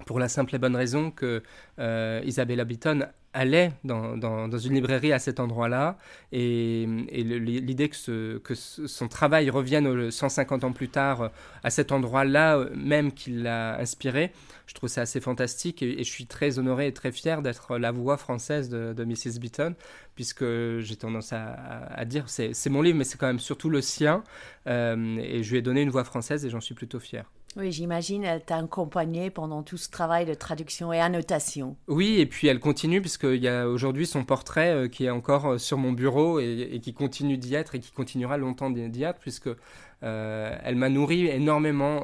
pour 0.06 0.20
la 0.20 0.30
simple 0.30 0.56
et 0.56 0.58
bonne 0.58 0.76
raison 0.76 1.12
que 1.12 1.44
euh, 1.80 2.22
Isabella 2.26 2.66
Beaton 2.66 3.02
allait 3.34 3.72
dans, 3.86 4.58
une 4.58 4.74
librairie 4.74 5.14
à 5.14 5.20
cet 5.20 5.40
endroit-là, 5.40 5.98
et, 6.34 6.86
l'idée 6.86 7.90
que, 7.90 8.54
son 8.56 9.08
travail 9.08 9.50
revienne 9.50 10.12
150 10.12 10.66
ans 10.66 10.74
plus 10.74 10.90
tard 10.90 11.22
euh, 11.22 11.30
à 11.64 11.70
cet 11.70 11.94
endroit-là 11.94 12.58
euh, 12.58 12.70
même 12.76 13.14
qui 13.14 13.32
l'a 13.32 13.80
inspiré, 13.80 14.34
je 14.68 14.74
trouve 14.74 14.90
ça 14.90 15.02
assez 15.02 15.22
fantastique, 15.22 15.82
et, 15.82 16.04
je 16.04 16.10
suis 16.10 16.26
très 16.26 16.60
honoré 16.60 16.88
et 16.88 16.94
très 16.94 17.14
fier 17.14 17.42
d'être 17.42 17.78
la 17.78 17.92
voix 17.92 18.18
française 18.18 18.70
de, 18.70 19.06
Mrs. 19.06 19.40
Beaton, 19.40 19.76
puisque 20.16 20.44
j'ai 20.80 20.96
tendance 20.98 21.32
à, 21.32 22.04
dire, 22.06 22.26
c'est 22.28 22.70
mon 22.70 22.82
livre, 22.82 22.98
mais 22.98 23.06
c'est 23.06 23.18
quand 23.18 23.28
même 23.28 23.40
surtout 23.40 23.70
le 23.70 23.82
sien, 23.82 24.24
et 24.66 25.42
je 25.42 25.52
lui 25.52 25.58
ai 25.58 25.62
donné 25.62 25.82
une 25.82 25.90
voix 25.90 26.04
française, 26.04 26.46
et 26.46 26.50
j'en 26.50 26.62
suis 26.62 26.76
plutôt 26.76 27.00
fier. 27.00 27.26
Oui, 27.58 27.72
j'imagine, 27.72 28.24
elle 28.24 28.44
t'a 28.44 28.58
accompagné 28.58 29.30
pendant 29.30 29.62
tout 29.62 29.78
ce 29.78 29.90
travail 29.90 30.26
de 30.26 30.34
traduction 30.34 30.94
et 30.94 31.00
annotation. 31.00 31.76
Oui, 31.88 32.20
et 32.20 32.26
puis 32.26 32.48
elle 32.48 32.60
continue, 32.60 33.02
puisqu'il 33.02 33.42
y 33.44 33.50
a 33.50 33.68
aujourd'hui 33.68 34.06
son 34.06 34.24
portrait 34.24 34.74
euh, 34.74 34.88
qui 34.88 35.06
est 35.06 35.10
encore 35.10 35.46
euh, 35.46 35.58
sur 35.58 35.78
mon 35.78 35.92
bureau 35.92 36.40
et, 36.40 36.80
qui 36.82 36.94
continue 36.94 37.38
d'y 37.38 37.56
être 37.56 37.76
et 37.76 37.80
qui 37.80 37.92
continuera 37.92 38.38
longtemps 38.38 38.70
d'y 38.70 39.04
être, 39.04 39.20
puisque 39.20 39.50
elle 40.02 40.76
m'a 40.76 40.90
nourri 40.90 41.28
énormément 41.28 42.04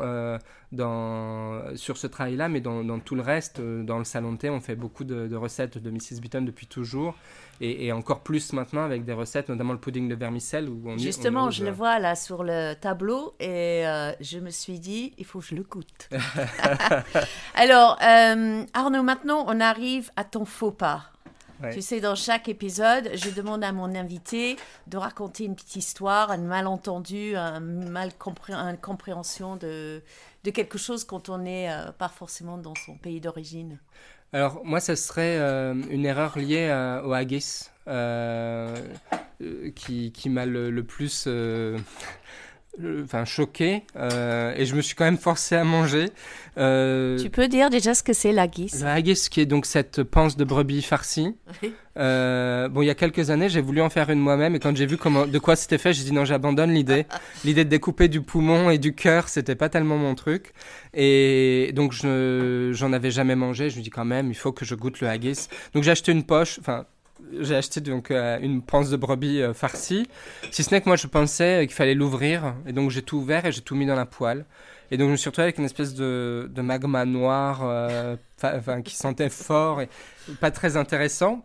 dans, 0.71 1.75
sur 1.75 1.97
ce 1.97 2.07
travail-là, 2.07 2.49
mais 2.49 2.61
dans, 2.61 2.99
tout 2.99 3.15
le 3.15 3.21
reste, 3.21 3.61
dans 3.61 3.97
le 3.97 4.03
salon 4.03 4.33
de 4.33 4.37
thé, 4.37 4.49
on 4.49 4.59
fait 4.59 4.75
beaucoup 4.75 5.03
de, 5.03 5.27
de 5.27 5.35
recettes 5.35 5.77
de 5.77 5.89
Mrs. 5.89 6.19
Beaton 6.21 6.41
depuis 6.41 6.67
toujours 6.67 7.15
et, 7.61 7.91
encore 7.91 8.21
plus 8.21 8.53
maintenant 8.53 8.83
avec 8.83 9.05
des 9.05 9.13
recettes, 9.13 9.49
notamment 9.49 9.73
le 9.73 9.79
pudding 9.79 10.07
de 10.07 10.15
vermicelle. 10.15 10.69
Où 10.69 10.81
on 10.85 10.97
Justement, 10.97 11.49
je 11.51 11.65
le 11.65 11.71
vois 11.71 11.99
là 11.99 12.15
sur 12.15 12.43
le 12.43 12.73
tableau 12.73 13.35
et 13.39 13.87
euh, 13.87 14.11
je 14.19 14.39
me 14.39 14.49
suis 14.49 14.79
dit, 14.79 15.13
il 15.17 15.25
faut 15.25 15.39
que 15.39 15.45
je 15.45 15.55
le 15.55 15.63
goûte. 15.63 16.09
Alors, 17.55 17.97
euh, 18.03 18.63
Arnaud, 18.73 19.03
maintenant 19.03 19.45
on 19.47 19.59
arrive 19.59 20.11
à 20.15 20.23
ton 20.23 20.45
faux 20.45 20.71
pas. 20.71 21.11
Tu 21.73 21.81
sais, 21.81 21.99
dans 21.99 22.15
chaque 22.15 22.49
épisode, 22.49 23.09
je 23.15 23.29
demande 23.29 23.63
à 23.63 23.71
mon 23.71 23.95
invité 23.95 24.57
de 24.87 24.97
raconter 24.97 25.45
une 25.45 25.55
petite 25.55 25.75
histoire, 25.75 26.31
un 26.31 26.37
malentendu, 26.37 27.35
un 27.35 27.59
mal 27.59 28.11
une 28.49 28.77
compréhension 28.77 29.55
de, 29.55 30.01
de 30.43 30.51
quelque 30.51 30.77
chose 30.77 31.03
quand 31.03 31.29
on 31.29 31.39
n'est 31.39 31.71
euh, 31.71 31.91
pas 31.91 32.09
forcément 32.09 32.57
dans 32.57 32.75
son 32.75 32.95
pays 32.95 33.19
d'origine. 33.19 33.79
Alors, 34.33 34.61
moi, 34.65 34.79
ce 34.79 34.95
serait 34.95 35.37
euh, 35.39 35.73
une 35.89 36.05
erreur 36.05 36.37
liée 36.37 36.69
au 37.03 37.13
haggis 37.13 37.69
euh, 37.87 38.75
euh, 39.41 39.71
qui, 39.71 40.11
qui 40.11 40.29
m'a 40.29 40.45
le, 40.45 40.83
plus 40.83 41.27
enfin 43.03 43.25
choqué 43.25 43.83
et 43.95 44.65
je 44.65 44.75
me 44.75 44.81
suis 44.81 44.95
quand 44.95 45.05
même 45.05 45.17
forcé 45.17 45.55
à 45.55 45.63
manger. 45.63 46.05
tu 46.55 47.29
peux 47.29 47.47
dire 47.47 47.69
déjà 47.69 47.93
ce 47.93 48.03
que 48.03 48.13
c'est 48.13 48.31
Le 48.81 48.87
haggis 48.87 49.27
qui 49.29 49.41
est 49.41 49.45
donc 49.45 49.65
cette 49.65 50.03
panse 50.03 50.37
de 50.37 50.43
brebis 50.43 50.81
farcie. 50.81 51.35
Euh, 51.97 52.69
bon, 52.69 52.81
il 52.83 52.85
y 52.85 52.89
a 52.89 52.95
quelques 52.95 53.29
années, 53.29 53.49
j'ai 53.49 53.61
voulu 53.61 53.81
en 53.81 53.89
faire 53.89 54.09
une 54.09 54.19
moi-même 54.19 54.55
et 54.55 54.59
quand 54.59 54.75
j'ai 54.75 54.85
vu 54.85 54.97
comment, 54.97 55.25
de 55.25 55.39
quoi 55.39 55.55
c'était 55.55 55.77
fait, 55.77 55.93
j'ai 55.93 56.03
dit 56.03 56.11
non, 56.11 56.25
j'abandonne 56.25 56.71
l'idée. 56.71 57.05
l'idée 57.45 57.65
de 57.65 57.69
découper 57.69 58.07
du 58.07 58.21
poumon 58.21 58.69
et 58.69 58.77
du 58.77 58.93
cœur, 58.93 59.29
c'était 59.29 59.55
pas 59.55 59.69
tellement 59.69 59.97
mon 59.97 60.13
truc. 60.15 60.53
Et 60.93 61.71
donc, 61.73 61.93
je, 61.93 62.71
j'en 62.73 62.93
avais 62.93 63.11
jamais 63.11 63.35
mangé. 63.35 63.69
Je 63.69 63.77
me 63.77 63.83
dis 63.83 63.89
quand 63.89 64.05
même, 64.05 64.29
il 64.29 64.35
faut 64.35 64.51
que 64.51 64.65
je 64.65 64.75
goûte 64.75 65.01
le 65.01 65.07
haggis. 65.07 65.47
Donc, 65.73 65.83
j'ai 65.83 65.91
acheté 65.91 66.11
une 66.11 66.23
poche, 66.23 66.59
enfin, 66.59 66.85
j'ai 67.39 67.55
acheté 67.55 67.81
donc 67.81 68.11
euh, 68.11 68.39
une 68.41 68.61
panse 68.61 68.89
de 68.89 68.97
brebis 68.97 69.41
euh, 69.41 69.53
farcie. 69.53 70.07
Si 70.51 70.63
ce 70.63 70.73
n'est 70.73 70.81
que 70.81 70.89
moi, 70.89 70.95
je 70.95 71.07
pensais 71.07 71.65
qu'il 71.67 71.75
fallait 71.75 71.93
l'ouvrir. 71.93 72.55
Et 72.65 72.73
donc, 72.73 72.91
j'ai 72.91 73.01
tout 73.01 73.17
ouvert 73.17 73.45
et 73.45 73.51
j'ai 73.51 73.61
tout 73.61 73.75
mis 73.75 73.85
dans 73.85 73.95
la 73.95 74.05
poêle. 74.05 74.45
Et 74.91 74.97
donc, 74.97 75.07
je 75.07 75.11
me 75.11 75.17
suis 75.17 75.29
retrouvé 75.29 75.43
avec 75.43 75.57
une 75.57 75.65
espèce 75.65 75.93
de, 75.95 76.49
de 76.53 76.61
magma 76.61 77.03
noir, 77.05 77.61
enfin, 78.41 78.81
qui 78.81 78.95
sentait 78.95 79.29
fort 79.29 79.81
et 79.81 79.89
pas 80.39 80.51
très 80.51 80.77
intéressant. 80.77 81.43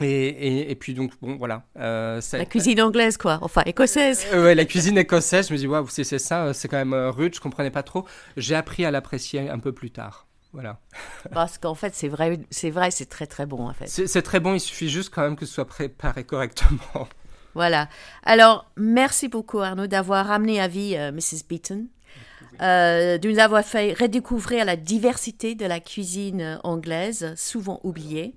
Et, 0.00 0.70
et, 0.70 0.74
puis 0.76 0.94
donc, 0.94 1.12
bon, 1.20 1.36
voilà. 1.36 1.64
Euh, 1.78 2.20
la 2.32 2.44
cuisine 2.44 2.80
anglaise, 2.80 3.16
quoi. 3.16 3.38
Enfin, 3.42 3.62
écossaise. 3.66 4.26
Euh, 4.32 4.44
ouais, 4.44 4.54
la 4.54 4.64
cuisine 4.64 4.96
écossaise. 4.96 5.48
Je 5.48 5.52
me 5.52 5.58
dis, 5.58 5.66
waouh, 5.66 5.88
c'est 5.88 6.04
ça, 6.04 6.52
c'est 6.54 6.68
quand 6.68 6.76
même 6.76 6.94
rude. 6.94 7.34
Je 7.34 7.40
comprenais 7.40 7.70
pas 7.70 7.82
trop. 7.82 8.04
J'ai 8.36 8.54
appris 8.54 8.84
à 8.84 8.90
l'apprécier 8.90 9.48
un 9.48 9.58
peu 9.58 9.72
plus 9.72 9.90
tard. 9.90 10.27
Voilà. 10.52 10.80
Parce 11.32 11.58
qu'en 11.58 11.74
fait, 11.74 11.94
c'est 11.94 12.08
vrai, 12.08 12.40
c'est 12.50 12.70
vrai, 12.70 12.90
c'est 12.90 13.06
très 13.08 13.26
très 13.26 13.46
bon 13.46 13.68
en 13.68 13.72
fait. 13.72 13.86
C'est 13.86 14.22
très 14.22 14.40
bon. 14.40 14.54
Il 14.54 14.60
suffit 14.60 14.88
juste 14.88 15.12
quand 15.14 15.22
même 15.22 15.36
que 15.36 15.46
ce 15.46 15.52
soit 15.54 15.66
préparé 15.66 16.24
correctement. 16.24 17.08
Voilà. 17.54 17.88
Alors, 18.22 18.70
merci 18.76 19.26
beaucoup 19.26 19.60
Arnaud 19.60 19.86
d'avoir 19.86 20.30
amené 20.30 20.60
à 20.60 20.68
vie 20.68 20.96
Mrs. 20.96 21.44
Beaton. 21.48 21.86
Euh, 22.60 23.18
de 23.18 23.30
nous 23.30 23.38
avoir 23.38 23.64
fait 23.64 23.92
redécouvrir 23.92 24.64
la 24.64 24.76
diversité 24.76 25.54
de 25.54 25.64
la 25.64 25.78
cuisine 25.78 26.58
anglaise, 26.64 27.32
souvent 27.36 27.80
oubliée. 27.84 28.34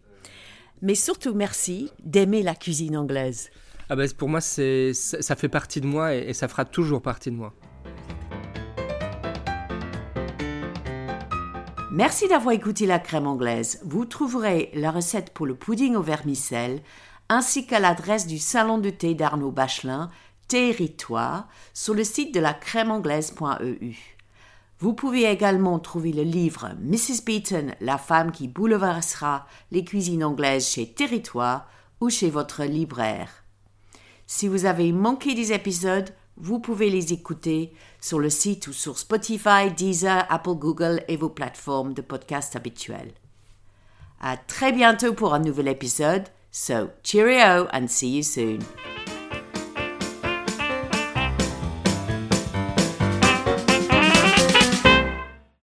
Mais 0.82 0.96
surtout, 0.96 1.34
merci 1.34 1.92
d'aimer 2.04 2.44
la 2.44 2.54
cuisine 2.54 2.98
anglaise. 2.98 3.50
Ah 3.90 3.96
ben, 3.96 4.08
pour 4.12 4.30
moi, 4.30 4.40
ça 4.40 5.36
fait 5.36 5.50
partie 5.50 5.82
de 5.82 5.88
moi 5.88 6.16
et, 6.16 6.30
et 6.30 6.34
ça 6.34 6.48
fera 6.48 6.66
toujours 6.66 7.02
partie 7.02 7.32
de 7.32 7.36
moi. 7.36 7.54
Merci 11.94 12.30
d'avoir 12.30 12.56
écouté 12.56 12.86
la 12.86 13.00
crème 13.00 13.28
anglaise. 13.28 13.82
Vous 13.84 14.06
trouverez 14.06 14.72
la 14.74 14.92
recette 14.92 15.34
pour 15.34 15.46
le 15.46 15.56
pudding 15.56 15.96
au 15.96 16.02
vermicelle 16.02 16.82
ainsi 17.28 17.68
qu'à 17.68 17.82
l'adresse 17.82 18.28
du 18.28 18.40
salon 18.40 18.78
de 18.78 18.90
thé 18.90 19.14
d'Arnaud 19.14 19.52
Bachelin 19.52 20.10
territoire 20.48 21.50
sur 21.74 21.94
le 21.94 22.06
site 22.06 22.34
de 22.34 22.40
la 22.40 22.54
crèmeanglaise.eu. 22.54 23.96
Vous 24.80 24.94
pouvez 24.94 25.26
également 25.26 25.80
trouver 25.80 26.14
le 26.14 26.24
livre 26.24 26.70
Mrs. 26.80 27.26
Beaton, 27.26 27.76
la 27.82 27.98
femme 27.98 28.32
qui 28.32 28.48
bouleversera 28.48 29.46
les 29.72 29.84
cuisines 29.84 30.24
anglaises 30.24 30.70
chez 30.70 30.94
Territoire 30.94 31.68
ou 32.00 32.10
chez 32.10 32.30
votre 32.30 32.64
libraire. 32.64 33.44
Si 34.28 34.48
vous 34.48 34.66
avez 34.66 34.94
manqué 34.94 35.36
des 35.36 35.52
épisodes, 35.52 36.10
vous 36.42 36.60
pouvez 36.60 36.90
les 36.90 37.14
écouter 37.14 37.72
sur 38.02 38.20
le 38.20 38.30
site 38.30 38.68
ou 38.68 38.74
sur 38.74 38.98
Spotify, 38.98 39.72
Deezer, 39.76 40.26
Apple, 40.28 40.56
Google 40.56 41.04
et 41.08 41.16
vos 41.16 41.30
plateformes 41.30 41.94
de 41.94 42.02
podcast 42.02 42.56
habituelles. 42.56 43.14
À 44.20 44.38
très 44.38 44.72
bientôt 44.72 45.14
pour 45.14 45.34
un 45.34 45.40
nouvel 45.40 45.68
épisode. 45.68 46.24
So, 46.52 46.90
cheerio 47.04 47.68
and 47.72 47.88
see 47.88 48.18
you 48.18 48.24
soon. 48.24 48.60